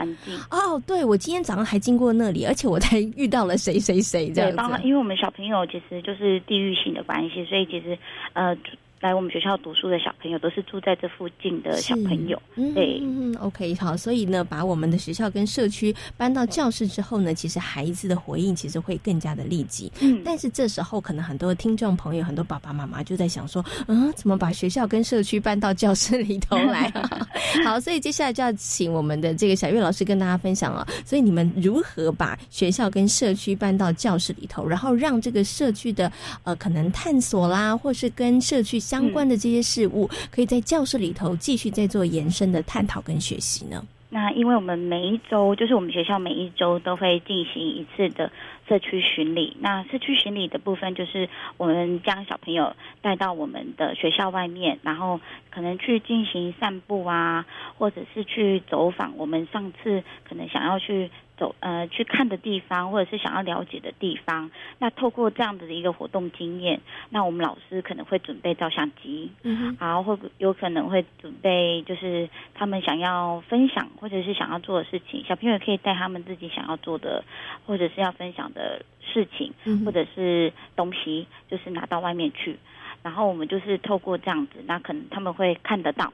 [0.52, 7.98] 哦，对我今天早上还经过那里，而且我才遇到了谁谁谁这样子。”因为我们小朋友其实就是地域性的关系，所以其实
[8.34, 8.56] 呃。
[9.02, 12.42] 来我们学校读书的小朋友都是住在这附近的小朋友，
[12.76, 13.02] 对
[13.40, 19.90] ，OK，好，所以呢，把我们的学校跟社区搬到教室之后呢，其实孩子的回应其实会更加的立即。
[20.02, 26.92] 嗯，但是这时候可能很多听众朋友、很多爸爸妈妈就在想说，嗯，怎么把学校跟社区搬到教室里头来？
[27.64, 30.86] 好，所以接下来就要请我们的这个小月老师跟大家分享了。
[31.06, 36.12] 所以你们如何把学校跟社区搬到教室里头，然后让这个社区的
[36.44, 38.78] 呃可能探索啦，或是跟社区。
[38.90, 43.86] 相关的这些事物，可以在教室里头继续再做延伸的探讨跟学习呢。
[44.10, 48.32] 那因为我们每一周，就是我们学校每一周都会进行一次的
[48.68, 49.56] 社区巡礼。
[49.60, 55.22] 那社区巡礼的部分，就是我们将小朋友带到我们的学校外面，然后
[55.52, 57.46] 可能去进行散步啊，
[57.78, 61.12] 或者是去走访我们上次可能想要去。
[61.40, 77.24] 走呃去看的地方，或者是想要了解的地方，那透过这样子的一个活动经验，那我们老师可能会准备照相机，嗯，然后会有可能会准备就是他们想要分享或者是想要做的事情，小朋友可以带他们自己想要做的
[77.66, 79.54] 或者是要分享的事情，
[79.86, 82.60] 或者是东西，就是拿到外面去，
[83.02, 86.12] 然后我们就是透过这样子，那可能他们会看得到，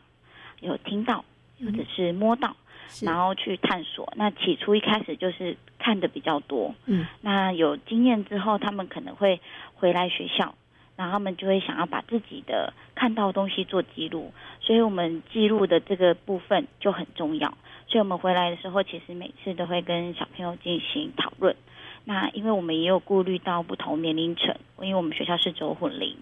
[0.62, 1.26] 有听到，
[1.60, 2.56] 或者是摸到。
[3.02, 4.14] 然后去探索。
[4.16, 9.40] 那起初一开始就是看的比较多，嗯，那有经验之后，他们可能会
[9.74, 10.56] 回来学校，
[10.96, 17.58] 然后他们就会想要把自己的看到东西做记录，所以我们记录的这个部分就很重要。
[17.88, 21.56] 所以我们回来的时候，其实每次都会跟小朋友进行讨论。
[22.04, 26.16] 那因为我们也有顾虑到不同年龄层，因为我们学校是走混龄。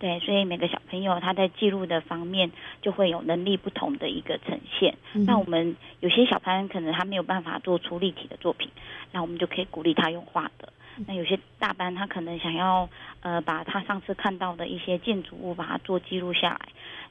[0.00, 4.96] 对，所以每个小朋友他在记录的方面就会有能力不同的一个呈现。
[5.12, 8.70] 那我们有些小班可能他没有办法做出立体的作品，
[9.12, 10.72] 那我们就可以鼓励他用画的。
[11.06, 12.88] 那有些大班他可能想要
[13.20, 16.60] 呃把他上次看到的一些建筑物把它做记录下来，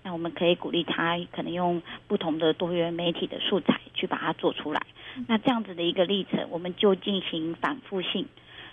[0.02, 4.82] 那我们可以鼓励他可能用不同的多元媒体的素材去把它做出来。
[5.28, 8.28] 那这样子的一个历程，我们就进行反复性，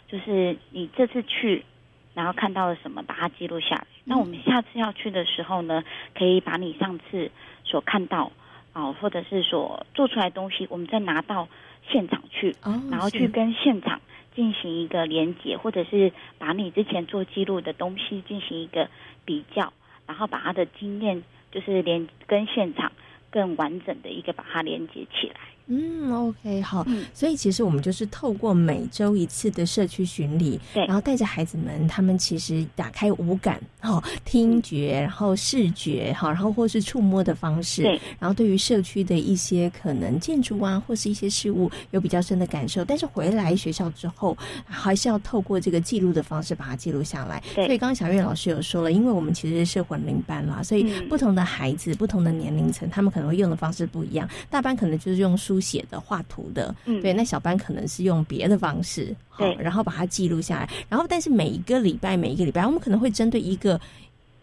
[0.08, 1.66] 就是你这次去。
[2.14, 3.86] 然后看到了什么，把它记录下来。
[4.08, 5.82] 那我们下次要去的时候呢，
[6.14, 7.28] 可以把你上次
[7.64, 8.30] 所看到，
[8.72, 11.48] 哦，或者是所做出来东西，我们再拿到
[11.90, 12.54] 现场去，
[12.88, 14.00] 然后去跟现场
[14.34, 18.88] 进行一个连接，或者是把你之前做记录的东西进行一个
[19.24, 19.72] 比较，
[20.06, 22.92] 然后把他的经验就是连跟现场
[23.28, 25.34] 更完整的一个把它连接起来。
[25.68, 47.42] 嗯，OK，好，所以其实我们就是透过每周一次的社区巡礼，对，然后带着孩子们，他们其实打开五感，哈，听觉，然后视觉，哈，然后或是触摸的方式，对，然后对于社区的一些可能建筑啊，或是一些事物有比较深的感受，但是回来学校之后，还是要透过这个记录的方式把它记录下来。
[47.56, 54.28] 对，所以刚刚小月老师有说了，因为我们其实是混龄班啦，所以不同的孩子、不同的年龄层，他们可能会用的方式不一样。
[54.48, 55.55] 大班可能就是用书。
[55.56, 60.68] 书写的、画图的，嗯，对，那小班可能是用别的方式，好，然后把它记录下来。
[60.88, 63.80] 然后，但是每一个礼拜、每一个礼拜，我们可能会针对一个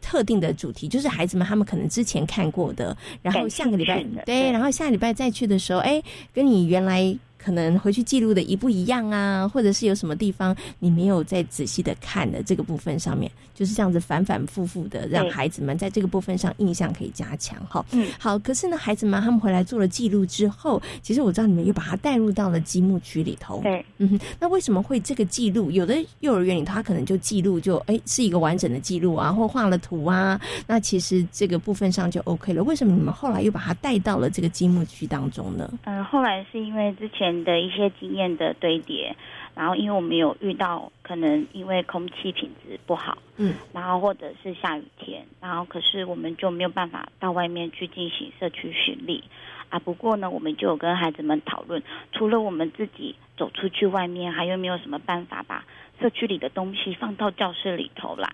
[0.01, 6.01] 特定的主题，就是孩子们他们可能之前看过的，然后下个礼拜对，然后下礼拜再去的时候，哎，
[6.33, 7.15] 跟你原来。
[7.43, 17.85] 可能回去记录的一不一样啊，或者是有什么地方你没有再仔细的看的这个部分上面，就是这样子反反复复的让孩子们在这个部分上印象可以加强哈。
[17.91, 23.59] 嗯，好，可是呢，孩子们他们回来做了记录之后，其实我知道你们又把它带入到了积木区里头。
[23.61, 25.69] 对，嗯哼，那为什么会这个记录？
[25.69, 32.63] 有的幼儿园里头他可能就记录就哎是一个完整的记录啊，或画了图啊，那其实这个部分上就 OK 了。
[32.63, 35.69] 为什么你们后来又把它带到了这个积木区当中呢？
[35.83, 37.32] 嗯，后来是因为之前。
[37.43, 39.15] 的一些经验的堆叠，
[39.55, 49.23] 然后因为我们有遇到可能因为空气品质不好，嗯，然后或者是下雨天，然后可是我们就没有办法到外面去进行社区巡礼
[49.69, 49.79] 啊。
[49.79, 51.81] 不过呢，我们就有跟孩子们讨论，
[52.11, 55.65] 除了我们自己走出去外面，还有没有什么办法把
[55.99, 58.29] 社区里的东西放到教室里头来？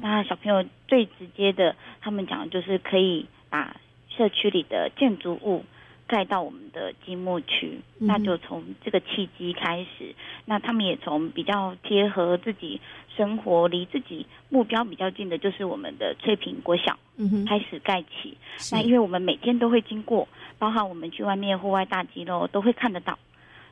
[0.00, 3.76] 那小朋友最直接的，他们讲的就是可以把
[4.16, 5.64] 社区里的建筑物。
[6.06, 10.14] 盖到我们的积木区，那就从这个契机开始。
[10.44, 12.80] 那他们也从比较贴合自己
[13.16, 16.98] 生活、离自己目标比较近的，就是我们的翠屏国小
[17.46, 18.36] 开始盖起。
[18.70, 20.28] 那因为我们每天都会经过，
[20.58, 23.18] 包含我们去外面户外大肌肉都会看得到，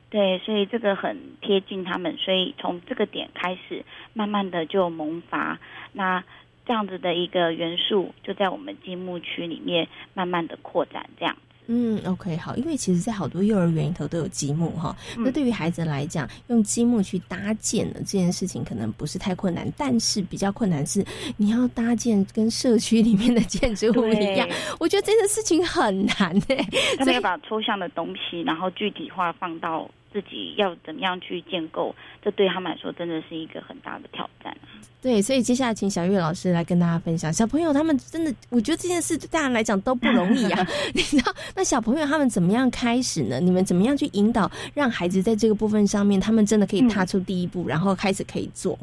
[0.09, 2.17] 对，所以这个很贴近他们。
[2.17, 5.59] 所以从这个点开始，慢慢的就萌发。
[5.93, 6.23] 那
[6.65, 11.35] 这样子的一个元素，就在我们积木区里面慢慢的扩展，这样。
[11.73, 14.93] 嗯，OK，好，因为其实，在好多幼儿园里头都有积木哈。
[15.15, 21.01] 那对于孩子来讲，用积木去搭建的这件事情，可能不是太困难，但是比较困难是
[21.37, 24.45] 你要搭建跟社区里面的建筑物一样。
[24.81, 26.67] 我觉得这件事情很难诶。
[26.97, 29.89] 他们要把抽象的东西，然后具体化放到。
[30.11, 34.55] 自己要怎么样去建构，这对他们来说真的是一个很大的挑战。
[35.01, 40.67] 对，所以接下来请小月老师来跟大家分享，小朋友他们真的，我觉得这件事对大人来讲都不容易啊。
[40.93, 43.39] 你知道，那小朋友他们怎么样开始呢？
[43.39, 48.77] 你们怎么样去引导，让孩子在这个部分上面，他们真的可以踏出第一步，然后开始可以做？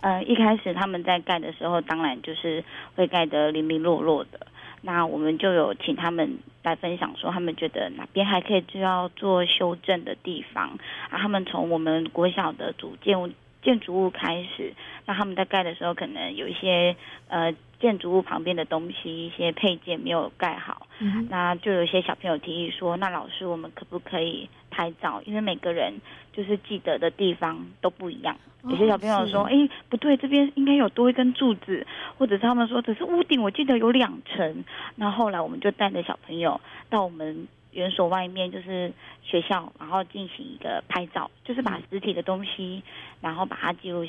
[0.00, 2.64] 呃，一开始他们在盖的时候，当然就是
[2.96, 4.46] 会盖得零零落落的。
[4.82, 11.18] 那我们就有请他们来分享，说他们觉得哪边还可以就要做修正的地方啊。
[11.18, 14.72] 他们从我们国小的主建建筑物开始，
[15.06, 16.96] 那他们在盖的时候，可能有一些
[17.28, 20.86] 呃建筑物旁边的东西，一些配件没有盖好，
[21.28, 25.22] 那就有些小朋友提议说，那老师我们可不可以拍照？
[25.26, 26.00] 因为每个人
[26.32, 28.36] 就是记得的地方都不一样。
[28.62, 31.86] 有些小朋友说：“哎，不对，这边应该有多一根柱子，
[32.18, 34.64] 或者是他们说只是屋顶，我记得有两层。”
[34.96, 38.92] 那后来我们就带着小朋友到我们园所外面，就是
[39.22, 42.82] 学校，然后进行一个拍照，就是把实体的东西，
[43.22, 44.06] 然后把它记录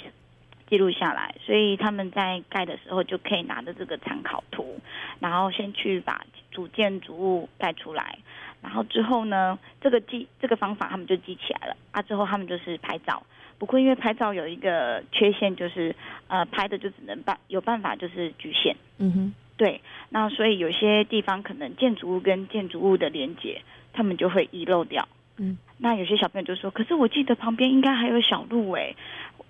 [0.68, 1.34] 记录下来。
[1.40, 4.80] 所以他们在盖的时候就可以拿着这个参考图，
[5.20, 8.18] 然后先去把主建筑物盖出来，
[8.62, 12.02] 然后之后呢，这个记这个方法他们就记起来了啊。
[12.02, 13.24] 之后他们就是拍照。
[13.62, 15.96] 不过，因为拍照有一个缺陷，就是
[16.28, 18.76] 呃，拍的就只能办有办法就是局限。
[18.98, 19.82] 嗯哼，对。
[20.10, 23.62] 那所以有些地方可能建筑物跟建筑物的连接，
[23.94, 25.08] 他们就会遗漏掉。
[25.38, 28.96] 嗯，那有些小朋友就说：“可是我记得旁边应该还有小路诶，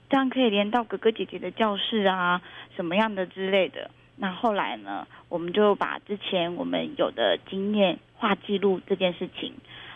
[0.09, 2.41] 这样可以连到哥哥姐姐的教室啊，
[2.76, 3.89] 什么样的之类的。”
[4.20, 9.53] 那后来呢，我们就把之前我们有的经验画记录这件事情。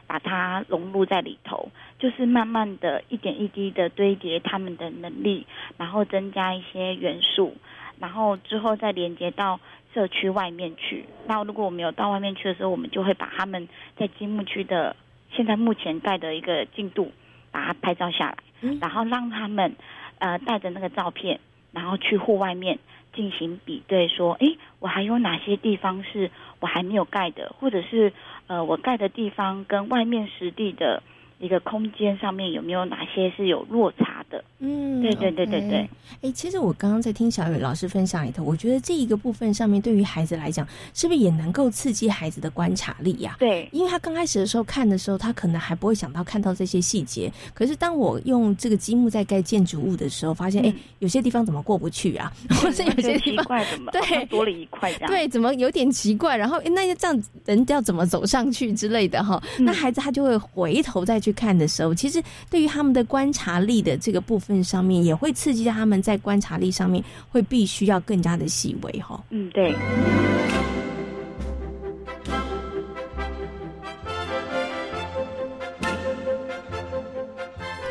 [0.07, 5.45] 把它融入在里头，就是慢慢的一点一滴的堆叠他们的能力，
[5.77, 7.55] 然后增加一些元素，
[7.99, 9.59] 然后之后再连接到
[9.93, 11.05] 社区外面去。
[11.27, 14.95] 那如果我们有到外面去的时候，我们就会把他们在积木区的
[15.31, 17.11] 现在目前盖的一个进度，
[17.51, 18.27] 把它拍照下
[18.61, 19.75] 来，然后让他们
[20.19, 21.39] 呃带着那个照片，
[21.71, 22.77] 然后去户外面
[23.15, 28.13] 进行比对，说，哎，我还有哪些地方是我还没有盖的，或者是。
[28.47, 31.01] 呃，我盖的地方跟外面实地的
[31.39, 34.43] 一个空间上面有没有哪些是有落差的？
[34.59, 35.89] 嗯，对对对对对。
[36.21, 43.35] 哎，其实我刚刚在听小雨老师分享里头，我觉得这一个部分上面对于孩子来讲，是不是也能够刺激孩子的观察力呀？
[43.37, 47.31] 对，因为他刚开始的时候看的时候，他可能还不会想到看到这些细节。
[47.53, 52.31] 可是当我用这个积木在盖建筑物的时候，发现哎，有些地方怎么过不去啊？
[52.61, 55.07] 或 者有些地方怎么对多了一块这样？
[55.11, 56.37] 对，怎么有点奇怪？
[56.37, 59.41] 然后哎，那这样人要怎么走上去之类的哈？
[59.59, 64.95] 那孩子他就会回头再去看的时候，其实对于他们的观察力的这个部分上面。
[65.05, 69.23] 也会刺激他们在观察力上面会必须要更加的细微哈。
[69.29, 69.75] 嗯，对。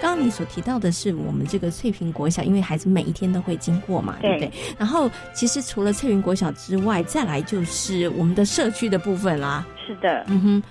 [0.02, 4.50] 刚刚你所提到的是我们这个翠屏国小，因为孩子每一天都会经过嘛，对不对？
[4.76, 9.64] 然后其实除了翠屏国小之外，再来就是我们的社区的部分啦。
[9.86, 10.62] 是的，嗯哼。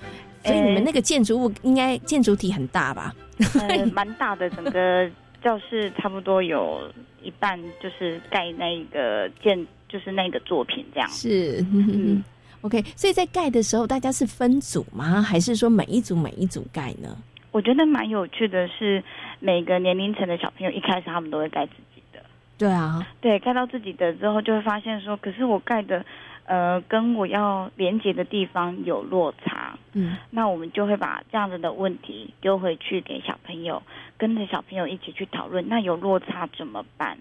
[0.44, 3.14] 所以你们那个建筑物应该建筑体很大吧？
[3.60, 5.10] 呃，蛮大的，整个
[5.42, 6.82] 教室差不多有
[7.22, 11.08] 一半就是盖那个建，就是那个作品这样。
[11.08, 12.22] 是，嗯
[12.60, 12.82] ，OK。
[12.94, 15.22] 所以在盖的时候，大家是分组吗？
[15.22, 17.16] 还是说每一组每一组盖呢？
[17.50, 19.02] 我觉得蛮有趣的是，
[19.40, 22.20] 每个年龄层的小朋友一开始他们都会盖自己的。
[22.58, 26.04] 对啊，对，盖到自己的之后，就会发现说，可是我盖的。
[26.46, 33.82] 呃，跟我要连接的地方有落差，嗯，那我们就会把这样子的问题丢回去给小朋友，
[34.18, 35.68] 跟着小朋友一起去讨论。
[35.68, 37.18] 那有落差怎么办？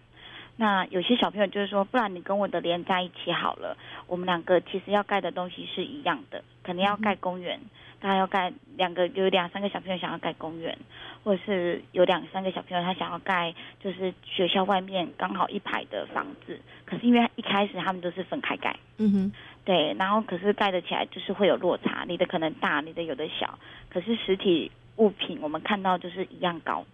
[0.56, 3.76] 那有些小朋友就是说，不然你跟我的连在一起好了，
[4.08, 7.60] 我们两个其实要盖的东西是一样的，肯定要盖公园。
[8.00, 10.78] 大家要盖两个，有两三个小朋友想要盖公园，
[11.24, 16.60] 或者是有两三个小朋友他想要盖，就是学校外面刚好一排的房子。
[16.84, 19.32] 可是因为一开始他们都是分开盖，嗯哼，
[19.64, 23.58] 对，然后可是盖得起来就是会有落差，你的可能大，你的有的小。
[23.90, 26.86] 可是实体物品我们看到就是一样高，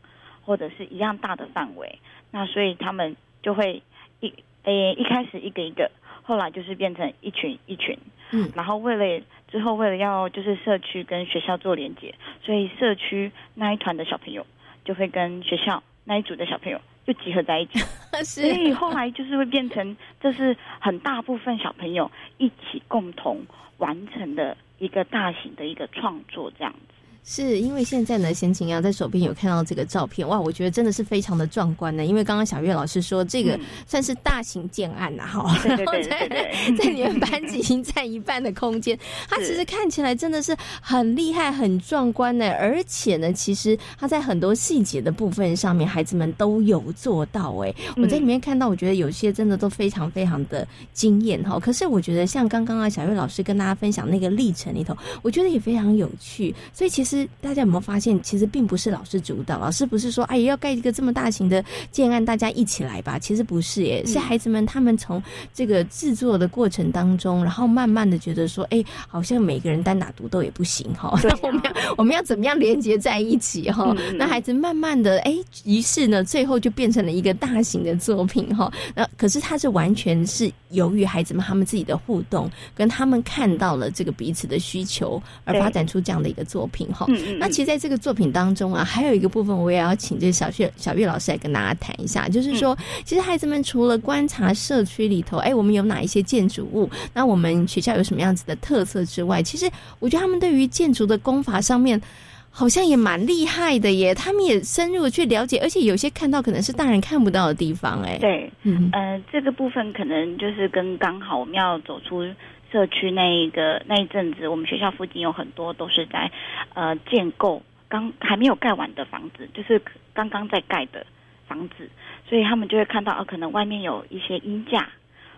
[0.45, 1.97] 或者是一样大的范围，
[2.29, 3.81] 那所以他们就会
[4.19, 4.33] 一
[4.63, 5.89] 诶一开始一个一个，
[6.23, 7.97] 后来就是变成一群一群，
[8.31, 9.25] 嗯，然后为了。
[9.51, 12.13] 之后，为了要就是社区跟学校做连接，
[12.43, 14.45] 所以社区那一团的小朋友
[14.85, 17.79] 就会跟学校那一组的小朋友就集合在一起，
[18.23, 23.43] 所以后来就是会变成这是很大部分小朋友一起共同
[23.79, 26.93] 完成的一个大型的一个创作这样子。
[27.23, 32.03] 是因为现在呢，贤琴啊在手边有看到这个照片，哇，我觉得真的是非常的壮观呢。
[32.03, 36.27] 因为刚刚小月老师说，这个算是大型建案呐，哈， 然后在
[36.77, 38.97] 在你们班级已经占一半的空间，
[39.29, 42.49] 它其实看起来真的是很厉害、很壮观呢。
[42.53, 47.55] 而且呢，其实它在很多细节的部分上面，孩子们都有做到。
[47.57, 51.59] 哎，我在里面看到，我觉得有些真的都非常非常的惊艳哈。
[51.59, 56.55] 可是我觉得像刚刚啊，小月老师跟大家分享那个历程里头，我觉得也非常有趣。
[56.73, 57.08] 所以其实。
[57.41, 63.17] 大家有没有发现，其实并不是老师主导，老师不是说，哎，要盖一个这么大型的建案，大家一起来吧？
[63.19, 65.21] 其实不是，耶，是孩子们他们从
[65.53, 73.95] 这个制作的过程当中，然后慢慢的觉得说，哎，好像每个人单打独斗也不行哈， 那我们要我们要怎么样连接在一起哈？
[74.15, 78.71] 那孩子慢慢的，哎，于是呢，最后就变成了一个大型的作品哈。
[78.95, 87.07] 那可是它是完全是由于孩子们他们自己的互动，跟他们看到了这个彼此的需求而发展出这样的一个作品哈。
[87.39, 99.69] 那其实在这个作品当中啊，还有一个部分，我也要请这小月小月老师来跟大家谈一下，就是说，其实孩子们除了观察社区里头，哎，我们有哪一些建筑物，那我们学校有什么样子的特色之外，其实
[99.99, 102.01] 我觉得他们对于建筑的功法上面，
[102.49, 104.13] 好像也蛮厉害的耶。
[104.13, 112.23] 他们也深入去了解，而且有些看到可能是大人看不到的地方，哎，对，嗯，呃，这个部分可能就是跟刚好我们要走出。
[112.71, 116.31] 社区那一个那一阵子，我们学校附近有很多都是在
[116.73, 119.81] 呃建构刚还没有盖完的房子，就是
[120.13, 121.05] 刚刚在盖的
[121.47, 121.89] 房子，
[122.27, 124.89] 所以他们就会看到啊，可能外面有一些衣架，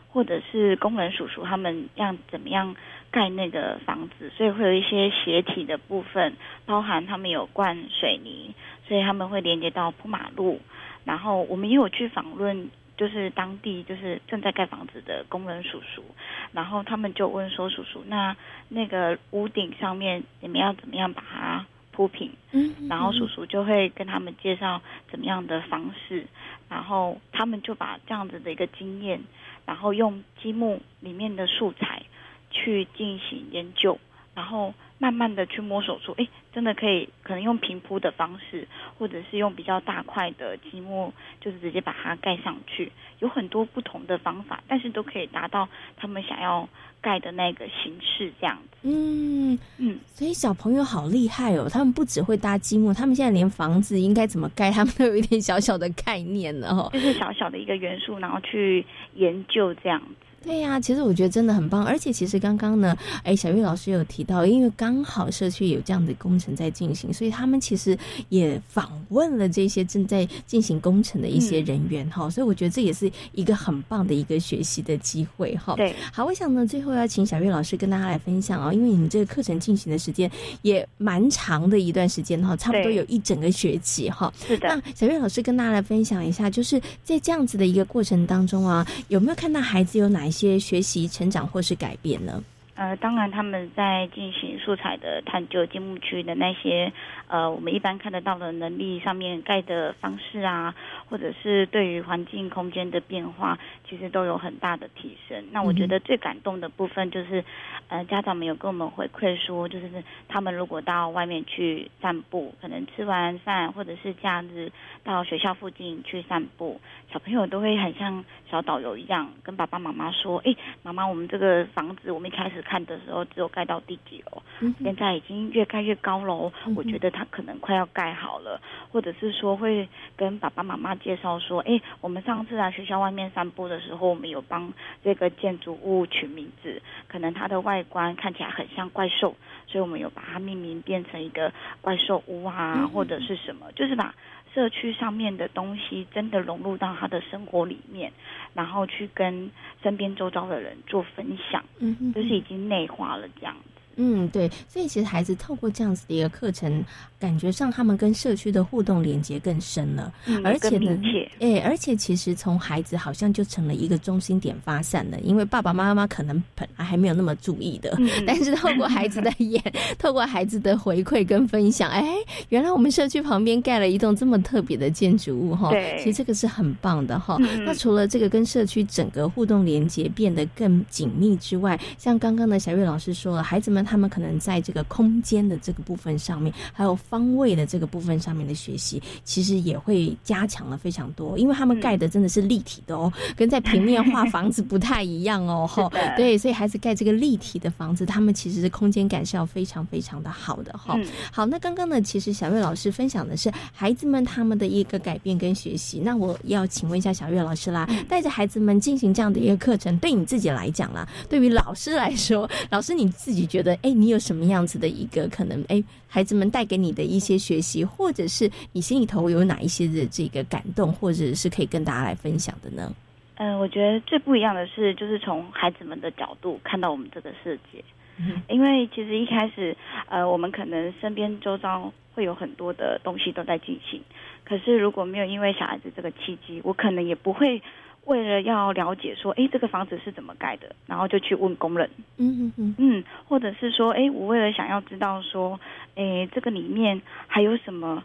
[0.09, 2.75] 或者是工人叔叔他们要怎么样
[3.11, 8.53] 盖那个房子，所以会有一些斜体的部分，包含他们有灌水泥，
[8.88, 10.59] 所以他们会连接到铺马路，
[11.05, 12.69] 然后我们也有去访问。
[12.97, 16.03] 就是当地就是正在盖房子的工人叔叔，
[16.51, 18.35] 然后他们就问说：“叔叔，那
[18.69, 26.27] 那个屋顶上面你们要怎么样把它铺平？”嗯，然后叔叔就会跟他们介绍怎么样的方式，
[26.69, 29.21] 然后他们就把这样子的一个经验，
[29.65, 32.03] 然后用积木里面的素材
[32.49, 33.97] 去进行研究，
[34.41, 34.73] 然后。
[35.01, 38.67] 慢慢的去摸索出，哎，真的可以，可能用平铺的方式，
[38.99, 45.67] 或者是用比较大块的积木，就是直接把它盖上去，有很多不同的方法，但是都可以达到
[45.97, 46.69] 他们想要
[47.01, 48.77] 盖的那个形式，这样子。
[48.83, 56.87] 嗯嗯，所以小朋友好厉害哦，他们不只会搭积木，他们现在连房子应该怎么盖，他们都有一点小小的概念了哈。
[56.93, 58.85] 就是小小的一个元素，然后去
[59.15, 60.27] 研究这样子。
[60.43, 67.95] 对呀，其实我觉得真的很棒，而且其实刚刚呢，哎，小月老师有提到，因为刚好社区有这样的工程在进行，所以他们其实
[68.29, 75.75] 也访问了这些正在进行工程的一些人员哈，所以我觉得这也是一个很棒的一个学习的机会哈。
[75.75, 80.29] 对，好，我想呢，最后要请小月老师跟大家来分享哦，因为你们这个课程进行的时间
[80.63, 84.33] 也蛮长的一段时间哈，差不多有一整个学期哈。
[84.47, 90.30] 是的，那小月老师跟大家来分享一下，就是在这样子的一个过程当中啊，有没有看到孩子有哪？
[90.32, 92.41] 一些学习成长或是改变呢？
[92.75, 96.93] 呃，当然，他们在进行素材的探究、积木区的那些，
[97.28, 100.74] 呃，我们一般看得到的能力上面盖的方式啊，
[101.09, 105.43] 或者是对于环境空间的变化，其实都有很大的提升。
[105.51, 107.43] 那我觉得最感动的部分就是，
[107.89, 109.89] 呃，家长们有跟我们回馈说，就是
[110.30, 114.72] 他们如果到外面去散步，可能吃完饭或者是假日
[115.03, 116.80] 到学校附近去散步，
[117.12, 124.41] 小朋友都会很像小导游一样，跟爸爸妈妈说：“哎，妈妈，我们这个房子，我们一开始。”看的时候只有盖到第几楼，
[124.83, 126.51] 现在已经越盖越高楼。
[126.75, 134.73] 我觉得它可能快要盖好了，或者是说会跟爸爸妈妈介绍说：“哎，我们上次来学校外面散步的时候，我们有帮
[135.03, 139.35] 这个建筑物取名字，可能它的外观看起来很像怪兽，
[139.67, 144.13] 所以我们有把它命名变成一个怪兽屋啊，或者是什么，就是把。”
[144.53, 148.11] 社区上面的东西真的融入到他的生活里面，
[148.53, 149.49] 然后去跟
[149.81, 153.55] 身边周遭的人做分享，嗯，就是已经内化了这样。
[153.97, 156.83] 嗯，对，所以其实孩子透过这样子的一个课程，
[157.22, 160.11] 感觉上他们跟社区的互动连接更深了，
[160.43, 160.99] 而且呢，
[161.39, 167.95] 哎，而且其实从孩子好像就成了一个中心点发散了，因为爸爸妈妈可能本来还没有那么注意的，
[168.26, 169.61] 但是透过孩子的 眼，
[169.99, 172.03] 透过孩子的回馈跟分享，哎，
[172.49, 177.38] 原来我们社区旁边盖了一栋这么特别的建筑物哈，对，其实这个是很棒的哈。
[177.65, 183.82] 那除了这个跟社区整个互动连接变得更紧密之外，像刚刚的小月老师说了，孩子们。
[183.91, 191.38] 他们可能在这个空间的这个部分上面，还有方位的这个部分上面的学习，其实也会加强了非常多。
[191.38, 195.68] 因为他们盖的真的是立体的哦，跟在平面画房子不太一样哦。
[195.70, 200.97] 哈，对，所以孩子盖这个立体的房子，他们其实是空间感是要非常非常的好的哈。
[201.34, 205.99] 好，那刚刚呢，其实小月老师分享的是孩子们他们的一个改变跟学习。
[205.99, 213.78] 那我要请问一下小月老师啦，带着孩子们进行这样的一个课程，对你自己来讲啦，对于老师来说，老师你自己觉得？
[213.82, 215.59] 哎，你有什么样子的一个可能？
[215.68, 215.84] 哎，
[216.14, 222.93] 孩子们带给你的一些学习，或者是你心里头有哪一些的这个感动，或者是可以跟大家来分享的呢？
[223.36, 227.82] 嗯，我觉得最不一样的是，就是从孩子们的角度看到我们这个世界。
[228.18, 229.74] 嗯，因为其实一开始，
[230.09, 234.01] 呃，我们可能身边周遭会有很多的东西都在进行，
[234.43, 237.62] 可是如果没有因为小孩子这个契机，我可能也不会。
[238.05, 241.87] 为了要了解说，哎，这个房子是怎么盖的，然后就去问工人，
[242.17, 245.59] 嗯嗯嗯，或者是说，哎，我为了想要知道说，
[245.95, 248.03] 哎，这个里面还有什么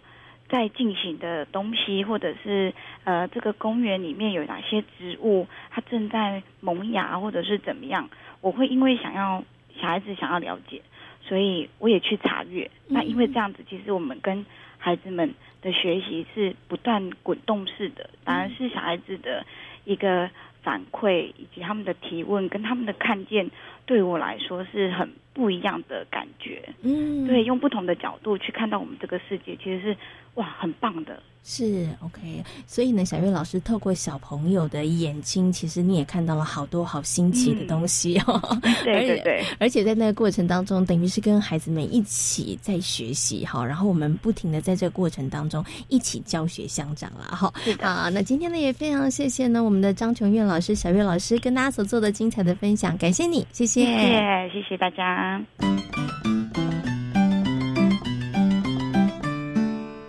[0.48, 2.74] 在进行的东西，或者是
[3.04, 8.08] 呃，这个公园里面有哪些植物它正在萌芽，或者是怎么样，
[8.42, 9.42] 我会因为想要
[9.80, 10.82] 小孩子想要了解，
[11.22, 12.70] 所以我也去查阅。
[12.86, 14.44] 那因为这样子，其实我们跟
[14.76, 19.42] 孩子们的学习是不断滚动式的，当然是小孩子的。
[19.86, 20.28] 一个
[20.62, 23.50] 反馈以及他们的提问跟他们的看见，
[23.86, 26.66] 对我来说是很不一样的感觉。
[26.80, 29.96] 嗯，对，用不同的角度去看到我们这个世界，其实是
[30.36, 31.22] 哇，很棒的。
[31.48, 38.40] 是 OK，所以呢，小月老师透过小朋友的眼睛，其实你也看到了好多好新奇的东西 哦。
[38.82, 47.52] 对对对，而且在那个过程当中，等于是跟孩子们一起在学习哈，然后我们不停的在这个过程当中一起教学相长了哈。
[47.80, 55.25] 啊，那今天呢也非常谢谢呢我们的张琼月老师、小月老师跟大家所做的精彩的分享，感谢你，谢谢，谢谢，谢谢大家。
[55.26, 56.95] 嗯。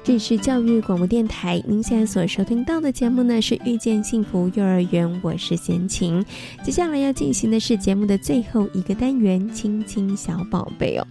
[0.08, 6.26] 这里是教育广播电台，您现在所收听到的节目呢是遇见幸福幼儿园，我是贤琴。
[6.64, 11.06] 接下来要进行的是节目的最后一个单元——亲亲小宝贝哦。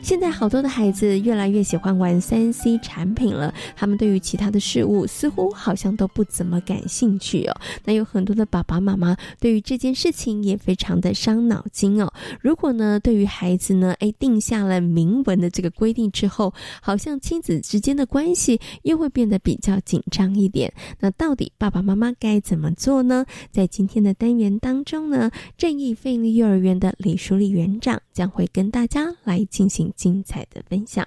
[0.00, 7.56] 现在好多的孩子越来越喜欢玩三 C 产品了，他们对于其他的事物似乎好像都不怎么感兴趣哦。
[7.84, 12.08] 那有很多的爸爸妈妈对于这件事情也非常的伤脑筋哦。
[12.40, 18.35] 如果呢，对于孩子呢，哎，定下了明文的这个规定之后，好像亲子之间的关系。
[18.82, 20.72] 又会变得比较紧张一点。
[21.00, 23.24] 那到底爸爸妈妈该怎么做呢？
[23.50, 31.06] 在今天的单元当中呢，正义费力幼儿园的李淑丽园长将会跟大家来进行精彩的分享。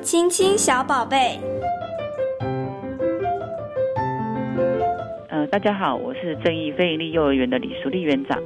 [0.00, 1.38] 亲亲小宝贝，
[5.28, 8.40] 呃，大家好，我是正义非营利幼儿园的李淑丽园长。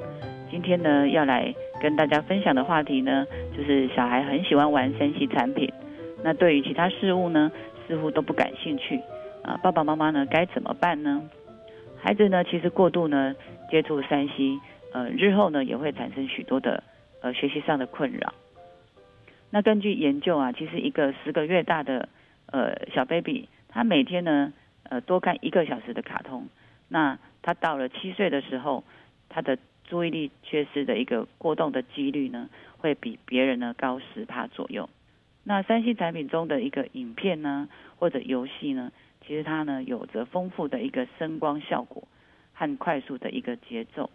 [0.51, 3.27] 今天呢，要来跟大家分享的话题呢。
[3.57, 5.71] 就是小孩很喜欢玩三 C 产品，
[6.23, 7.51] 那对于其他事物呢，
[7.87, 9.01] 似乎都不感兴趣
[9.43, 9.59] 啊。
[9.63, 11.29] 爸爸妈妈呢，该怎么办呢？
[12.01, 13.35] 孩子呢，其实过度呢
[13.71, 14.59] 接触三 C，
[14.93, 16.83] 呃，日后呢也会产生许多的
[17.21, 18.33] 呃学习上的困扰。
[19.51, 22.09] 那根据研究啊，其实一个十个月大的
[22.47, 24.53] 呃小 baby，他每天呢
[24.89, 26.49] 呃多看一个小时的卡通，
[26.89, 28.83] 那他到了七岁的时候，
[29.29, 29.59] 他的
[29.93, 34.89] 注意力缺失的一个过动的几率呢，会比别人呢高十帕左右。
[35.45, 37.69] 那三 C 产品中的一个影片呢，
[37.99, 38.91] 或者游戏呢，
[39.21, 42.09] 其实它呢有着丰富的一个声光效果
[42.55, 44.09] 和快速的一个节奏，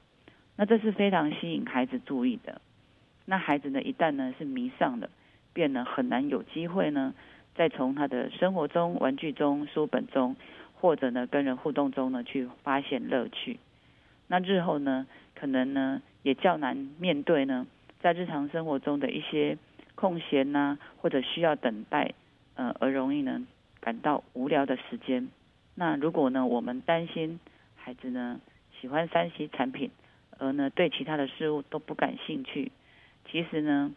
[0.56, 2.60] 那这是非常吸引孩子注意的。
[3.26, 5.12] 那孩子呢一旦呢是迷上了，
[5.54, 7.14] 便呢很难有机会呢
[7.54, 10.36] 再从他的生活中、玩具中、书本中，
[10.74, 13.60] 或者呢跟人互动中呢去发现乐趣。
[14.30, 15.08] 那日后呢
[15.38, 17.68] 可能呢也较难面对呢
[18.00, 19.58] 在日常生活中的一些。
[20.00, 22.14] 空闲呐，或者需要等待，
[22.54, 23.48] 呃，而容易呢
[23.80, 25.28] 感到无聊的时间。
[25.74, 27.40] 那如果呢，我们担心
[27.76, 28.40] 孩子呢
[28.80, 29.90] 喜欢三 C 产品，
[30.38, 32.72] 而呢对其他的事物都不感兴趣，
[33.32, 33.92] 其实呢，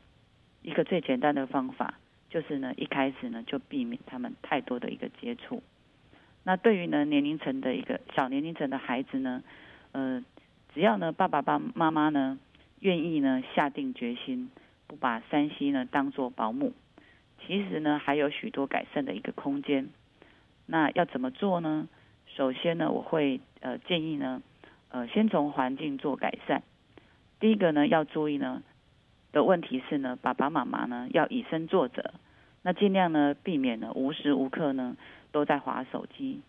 [0.63, 1.93] 一个最简单的方法
[2.31, 5.63] 就是呢一开始呢就避免他们太多的一个接触。
[6.45, 9.43] 那对于呢年龄层的一个小年龄层的孩子呢，
[9.93, 10.25] 呃，
[10.75, 12.39] 只要呢爸爸爸妈妈呢
[12.81, 14.51] 愿意呢下定决心。
[14.87, 16.73] 不把山西呢当做保姆，
[17.47, 19.89] 其实呢还有许多改善的一个空间。
[20.67, 21.87] 那要怎么做呢？
[22.27, 24.43] 首先呢，我会呃建议呢，
[24.89, 26.65] 呃先从环境做改善。
[27.39, 28.65] 第一个呢要注意呢
[29.31, 32.15] 的问题是呢，爸爸妈妈呢要以身作则，
[32.63, 34.97] 那尽量呢避免呢无时无刻呢
[35.31, 36.41] 都在划手机，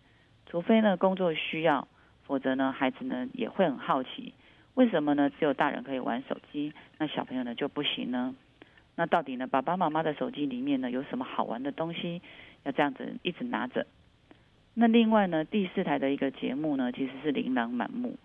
[0.46, 1.86] 除非呢工作需要，
[2.26, 4.34] 否则呢孩子呢也会很好奇。
[4.74, 5.28] 为什么呢？
[5.28, 8.34] 只有大人可以玩手机，那小朋友呢就不行呢？
[8.96, 9.46] 那到底呢？
[9.46, 12.22] 爸爸妈妈的手机里面呢有什么好玩的东西？
[12.64, 13.86] 要这样子一直拿着？
[14.74, 18.16] 那另外呢，第四台的一个节目呢，其实是琳琅满目。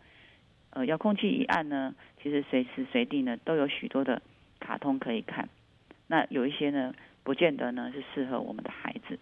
[0.69, 4.21] 呃，遥控器一按呢，其实随时随地呢都有许多的
[4.59, 5.49] 卡通可以看。
[6.07, 6.93] 那有一些呢，
[7.23, 9.19] 不见得呢是适合我们的孩子。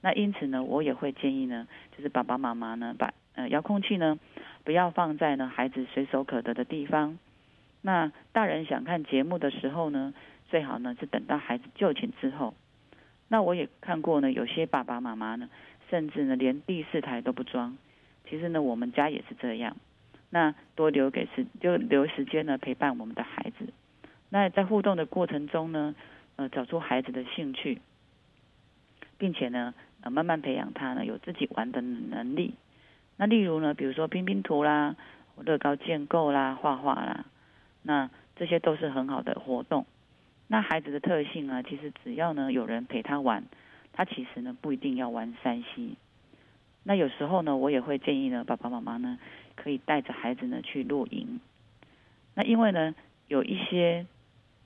[0.00, 4.18] 那因此呢，我也会建议呢，就是爸爸妈妈呢把呃遥控器呢。
[4.64, 7.18] 不要放在呢孩子随手可得的地方。
[7.80, 10.14] 那大人想看节目的时候呢，
[10.50, 12.54] 最好呢是等到孩子就寝之后。
[13.26, 15.50] 那我也看过呢，有些爸爸妈妈呢，
[15.90, 17.76] 甚至呢连第四台都不装。
[18.30, 19.76] 其实呢，我们家也是这样。
[20.30, 23.66] 那多留给时就留时间呢陪伴我们的孩子。
[24.28, 25.96] 那在互动的过程中呢，
[26.36, 27.80] 呃，找出孩子的兴趣，
[29.18, 32.54] 并且呢，呃，慢慢培养他呢有自己玩的能力。
[33.22, 34.96] 那例如呢，比如说拼拼图啦、
[35.44, 37.24] 乐高建构啦、画画啦，
[37.84, 39.86] 那这些都是很好的活动。
[40.48, 43.44] 那孩子的特性啊，其实只要呢有人陪他玩，
[43.92, 45.94] 他其实呢不一定要玩山西。
[46.82, 49.16] 那有时候呢，我也会建议呢，爸爸妈妈呢
[49.54, 51.38] 可以带着孩子呢去露营。
[52.34, 52.92] 那因为呢，
[53.28, 54.04] 有一些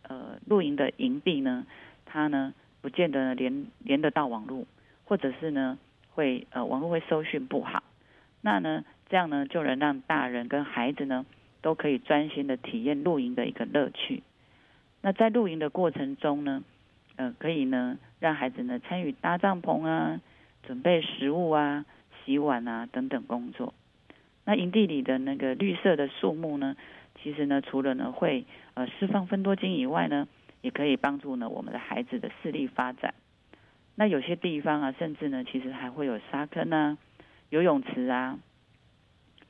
[0.05, 1.67] 呃露营的营地呢，
[2.07, 4.65] 它呢不见得连连得到网络，
[5.05, 5.77] 或者是呢
[6.15, 7.83] 会呃网络会收讯不好。
[8.47, 11.27] 那呢，这样呢就能让大人跟孩子呢
[11.63, 14.23] 都可以专心的体验露营的一个乐趣。
[15.01, 16.63] 那在露营的过程中呢，
[17.17, 20.21] 呃，可以呢让孩子呢参与搭帐篷啊、
[20.63, 21.85] 准备食物啊、
[22.25, 23.75] 洗碗啊等等工作。
[24.45, 26.77] 那营地里的那个绿色的树木呢，
[27.21, 28.45] 其实呢除了呢会
[28.75, 30.29] 呃释放分多精以外呢，
[30.61, 33.13] 也可以帮助呢我们的孩子的视力发展。
[33.97, 36.97] 那有些地方啊，甚至呢其实还会有沙坑啊。
[37.51, 38.39] 游泳池啊，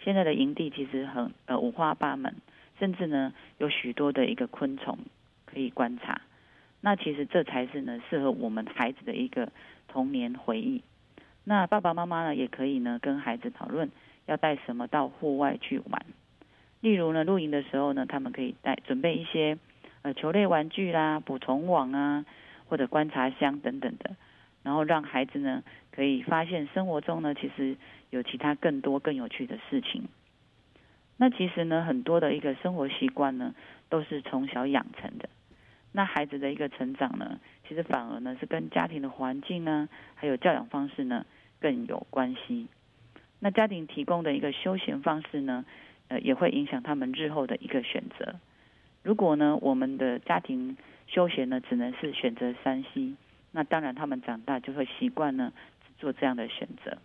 [0.00, 2.34] 现在的营地其实很呃五花八门，
[2.78, 4.98] 甚至呢有许多的一个昆虫
[5.46, 6.20] 可以观察。
[6.82, 9.50] 那其实这才是呢适合我们孩子的一个
[9.88, 10.82] 童年回忆。
[11.44, 13.90] 那爸爸妈妈呢也可以呢跟孩子讨论
[14.26, 16.04] 要带什么到户外去玩。
[16.80, 19.56] 例如呢露营的时候呢，他们可以带准备一些
[20.02, 22.26] 呃球类玩具啦、捕虫网啊，
[22.68, 24.14] 或者观察箱等等的。
[24.62, 25.62] 然后让孩子呢，
[25.96, 27.74] 可以发现生活中呢，其实
[28.10, 30.04] 有其他更多更有趣的事情。
[31.16, 33.54] 那其实呢，很多的一个生活习惯呢，
[33.88, 35.30] 都是从小养成的。
[35.92, 41.24] 那孩子的一个成长呢，其实反而呢，是跟家庭的环境呢，还有教养方式呢，
[41.58, 42.66] 更有关系。
[43.40, 45.64] 那家庭提供的一个休闲方式呢，
[46.08, 48.34] 呃，也会影响他们日后的一个选择。
[49.02, 50.76] 如果呢，我们的家庭
[51.06, 53.16] 休闲呢，只能是选择山西。
[53.52, 55.50] 那当然，他们长大就会习惯呢
[55.98, 56.98] 做这样的选择，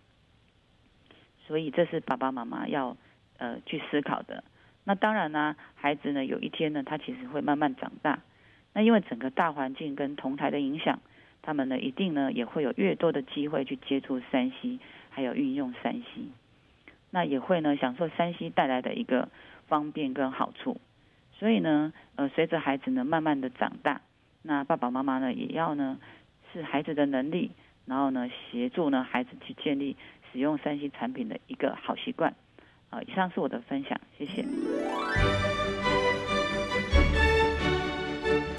[1.46, 2.96] 所以这是爸爸妈妈要
[3.38, 4.44] 呃去思考的。
[4.84, 8.20] 那当然呢，孩子呢有一天呢，他其实会慢慢长大。
[8.72, 11.00] 那因为整个大环境跟同台的影响，
[11.42, 14.78] 他们呢一定呢也会有越多的机会去接触山西，
[15.10, 16.30] 还有运用山西。
[17.10, 19.28] 那也会呢享受山西带来的一个
[19.68, 20.80] 方便跟好处。
[21.38, 24.00] 所以呢，呃，随着孩子呢慢慢的长大，
[24.42, 25.98] 那爸爸妈妈呢也要呢。
[26.52, 27.50] 是孩子的能力，
[27.84, 29.96] 然后呢，协助呢孩子去建立
[30.32, 32.34] 使用三星产品的一个好习惯，
[32.90, 35.51] 啊，以上是我的分享，谢谢。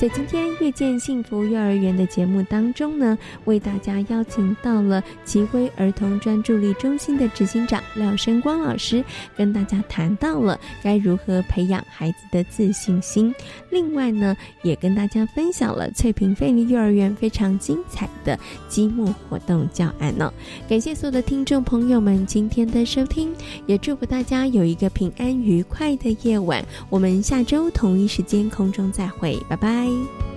[0.03, 9.01] 在今天遇见幸福幼儿园的节目当中呢，为大家邀请到了奇威儿童专注力中心的执行长廖生光老师，
[9.37, 13.33] 跟大家谈到了该如何培养孩子的自信心。
[13.69, 18.37] 另外呢，也跟大家分享了翠屏费力幼儿园非常精彩的
[18.67, 20.33] 积木活动教案呢。
[20.67, 23.33] 感谢所有的听众朋友们今天的收听，
[23.67, 26.61] 也祝福大家有一个平安愉快的夜晚。
[26.89, 29.92] 我们下周同一时间空中再会，拜拜。
[29.93, 30.32] Bye.